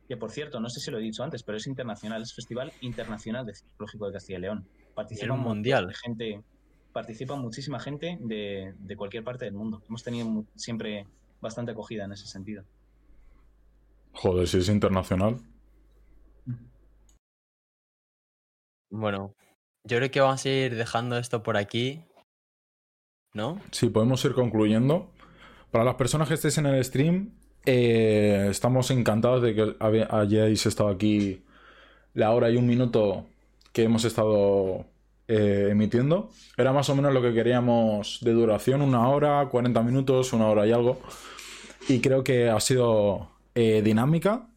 [0.07, 2.73] Que por cierto, no sé si lo he dicho antes, pero es internacional, es Festival
[2.81, 4.67] Internacional de Cine Arqueológico de Castilla y León.
[4.93, 5.87] Participa un mundial.
[5.87, 6.43] de gente,
[6.91, 9.81] participa muchísima gente de, de cualquier parte del mundo.
[9.87, 11.07] Hemos tenido siempre
[11.39, 12.65] bastante acogida en ese sentido.
[14.13, 15.37] Joder, si es internacional.
[18.89, 19.33] Bueno,
[19.83, 22.01] yo creo que vamos a ir dejando esto por aquí.
[23.33, 23.61] ¿No?
[23.71, 25.09] Sí, podemos ir concluyendo.
[25.71, 27.31] Para las personas que estéis en el stream,
[27.65, 31.43] eh, estamos encantados de que hayáis estado aquí
[32.13, 33.25] la hora y un minuto
[33.71, 34.85] que hemos estado
[35.27, 36.29] eh, emitiendo.
[36.57, 40.67] Era más o menos lo que queríamos de duración, una hora, 40 minutos, una hora
[40.67, 40.99] y algo.
[41.87, 44.47] Y creo que ha sido eh, dinámica,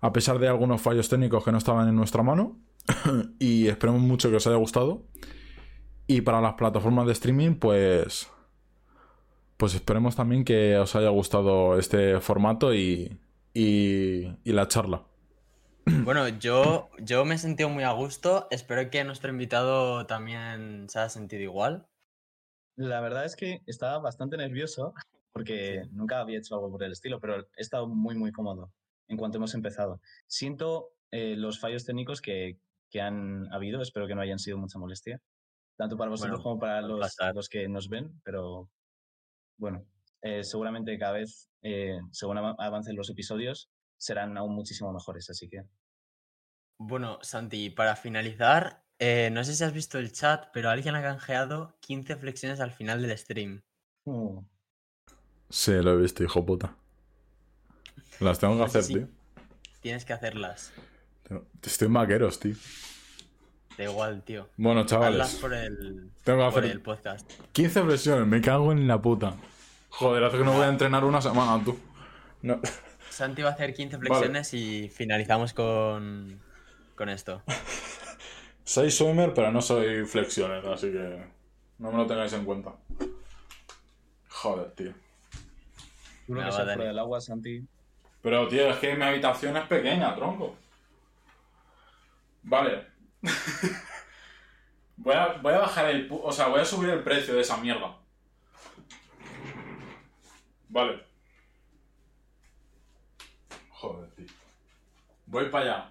[0.00, 2.58] a pesar de algunos fallos técnicos que no estaban en nuestra mano.
[3.38, 5.06] y esperemos mucho que os haya gustado.
[6.06, 8.30] Y para las plataformas de streaming, pues.
[9.56, 13.18] Pues esperemos también que os haya gustado este formato y.
[13.52, 15.04] y, y la charla.
[16.04, 18.48] Bueno, yo, yo me he sentido muy a gusto.
[18.50, 21.86] Espero que nuestro invitado también se haya sentido igual.
[22.76, 24.94] La verdad es que estaba bastante nervioso
[25.34, 28.72] porque nunca había hecho algo por el estilo, pero he estado muy, muy cómodo
[29.08, 30.00] en cuanto hemos empezado.
[30.26, 32.58] Siento eh, los fallos técnicos que,
[32.94, 35.20] que han habido, espero que no hayan sido mucha molestia,
[35.76, 38.70] tanto para vosotros Bueno, como para los, los que nos ven, pero
[39.58, 39.84] bueno,
[40.22, 43.68] eh, seguramente cada vez, eh, según av- avancen los episodios,
[43.98, 45.64] serán aún muchísimo mejores, así que...
[46.78, 51.02] Bueno, Santi, para finalizar, eh, no sé si has visto el chat, pero alguien ha
[51.02, 53.60] canjeado 15 flexiones al final del stream.
[54.04, 54.40] uh,
[55.50, 56.76] Sí, lo he visto, hijo puta.
[58.20, 59.08] Las tengo que hacer, si- tío.
[59.80, 60.72] Tienes que hacerlas.
[61.62, 62.54] Estoy maqueros, tío.
[63.76, 64.48] Da igual, tío.
[64.56, 65.36] Bueno, chavales.
[65.36, 67.30] por el, Tengo que por hacer el podcast.
[67.52, 69.36] 15 flexiones, me cago en la puta.
[69.90, 71.76] Joder, hace que no voy a entrenar una semana, tú.
[72.42, 72.60] No.
[73.10, 76.40] Santi va a hacer 15 flexiones y finalizamos con,
[76.94, 77.42] con esto.
[78.64, 81.22] Soy swimmer, pero no soy flexiones, así que
[81.78, 82.72] no me lo tengáis en cuenta.
[84.30, 84.92] Joder, tío.
[86.26, 87.62] tú Nada, que fuera del agua, Santi.
[88.22, 90.56] Pero, tío, es que mi habitación es pequeña, tronco.
[92.44, 92.86] Vale.
[94.96, 96.08] voy, a, voy a bajar el...
[96.10, 97.98] O sea, voy a subir el precio de esa mierda.
[100.68, 101.04] Vale.
[103.70, 104.26] Joder, tío.
[105.26, 105.90] Voy para allá.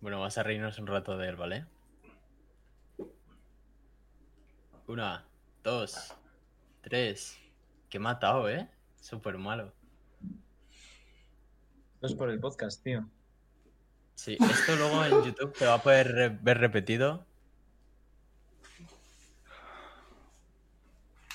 [0.00, 1.66] Bueno, vas a reírnos un rato de él, ¿vale?
[4.86, 5.26] Una,
[5.62, 6.14] dos,
[6.80, 7.38] tres.
[7.90, 8.66] Que he matado, ¿eh?
[9.00, 9.72] Súper malo.
[12.00, 13.04] Esto es por el podcast, tío.
[14.14, 17.26] Sí, esto luego en YouTube te va a poder re- ver repetido.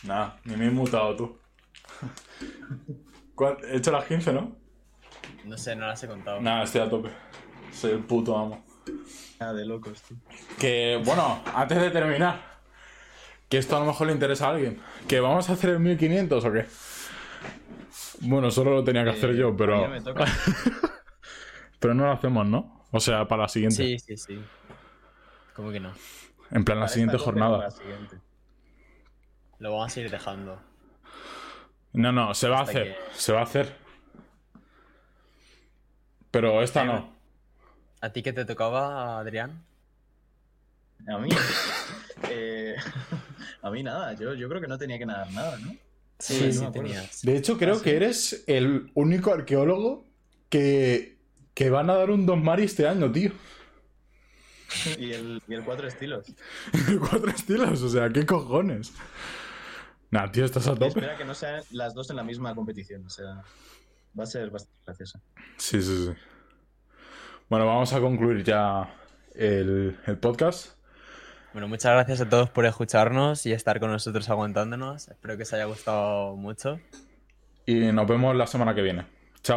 [0.03, 1.37] Nada, ni me he mutado tú.
[3.35, 4.55] ¿Cuál- He hecho las 15, ¿no?
[5.45, 6.41] No sé, no las he contado.
[6.41, 7.09] Nada, estoy a tope.
[7.71, 8.63] Soy el puto amo.
[9.39, 10.17] Nada de locos, tío.
[10.59, 12.41] Que, bueno, antes de terminar,
[13.49, 14.79] que esto a lo mejor le interesa a alguien.
[15.07, 16.65] ¿Que vamos a hacer el 1500 o qué?
[18.21, 19.81] Bueno, solo lo tenía que hacer Eh, yo, pero.
[19.81, 20.25] no me toca.
[21.79, 22.85] pero no lo hacemos, ¿no?
[22.91, 23.75] O sea, para la siguiente.
[23.75, 24.43] Sí, sí, sí.
[25.55, 25.93] ¿Cómo que no?
[26.51, 27.57] En plan, la siguiente jornada.
[27.57, 28.17] para la siguiente.
[29.59, 30.61] Lo vamos a ir dejando.
[31.93, 32.95] No, no, se va a hacer.
[32.95, 33.75] que- Se va a hacer.
[36.31, 37.13] Pero esta no.
[38.01, 39.63] ¿A ti qué te tocaba, Adrián?
[41.07, 41.29] A mí.
[42.29, 42.75] eh,
[43.61, 45.73] a mí nada, yo, yo creo que no tenía que nadar nada, ¿no?
[46.19, 47.21] Sí, no sí, tenías.
[47.21, 47.83] De hecho, creo ¿Ah, sí?
[47.83, 50.05] que eres el único arqueólogo
[50.49, 51.17] que,
[51.53, 53.31] que van a dar un Don Mari este año, tío.
[54.97, 56.25] Y el, y el cuatro estilos.
[56.99, 58.91] Cuatro estilos, o sea, ¿qué cojones?
[60.11, 60.87] Nah, tío, estás a tope.
[60.87, 63.05] espera que no sean las dos en la misma competición.
[63.05, 63.43] O sea,
[64.17, 65.21] va a ser bastante gracioso.
[65.57, 66.11] Sí, sí, sí.
[67.49, 68.93] Bueno, vamos a concluir ya
[69.33, 70.74] el, el podcast.
[71.55, 75.07] Bueno, muchas gracias a todos por escucharnos y estar con nosotros aguantándonos.
[75.07, 76.81] Espero que os haya gustado mucho.
[77.65, 79.05] Y nos vemos la semana que viene.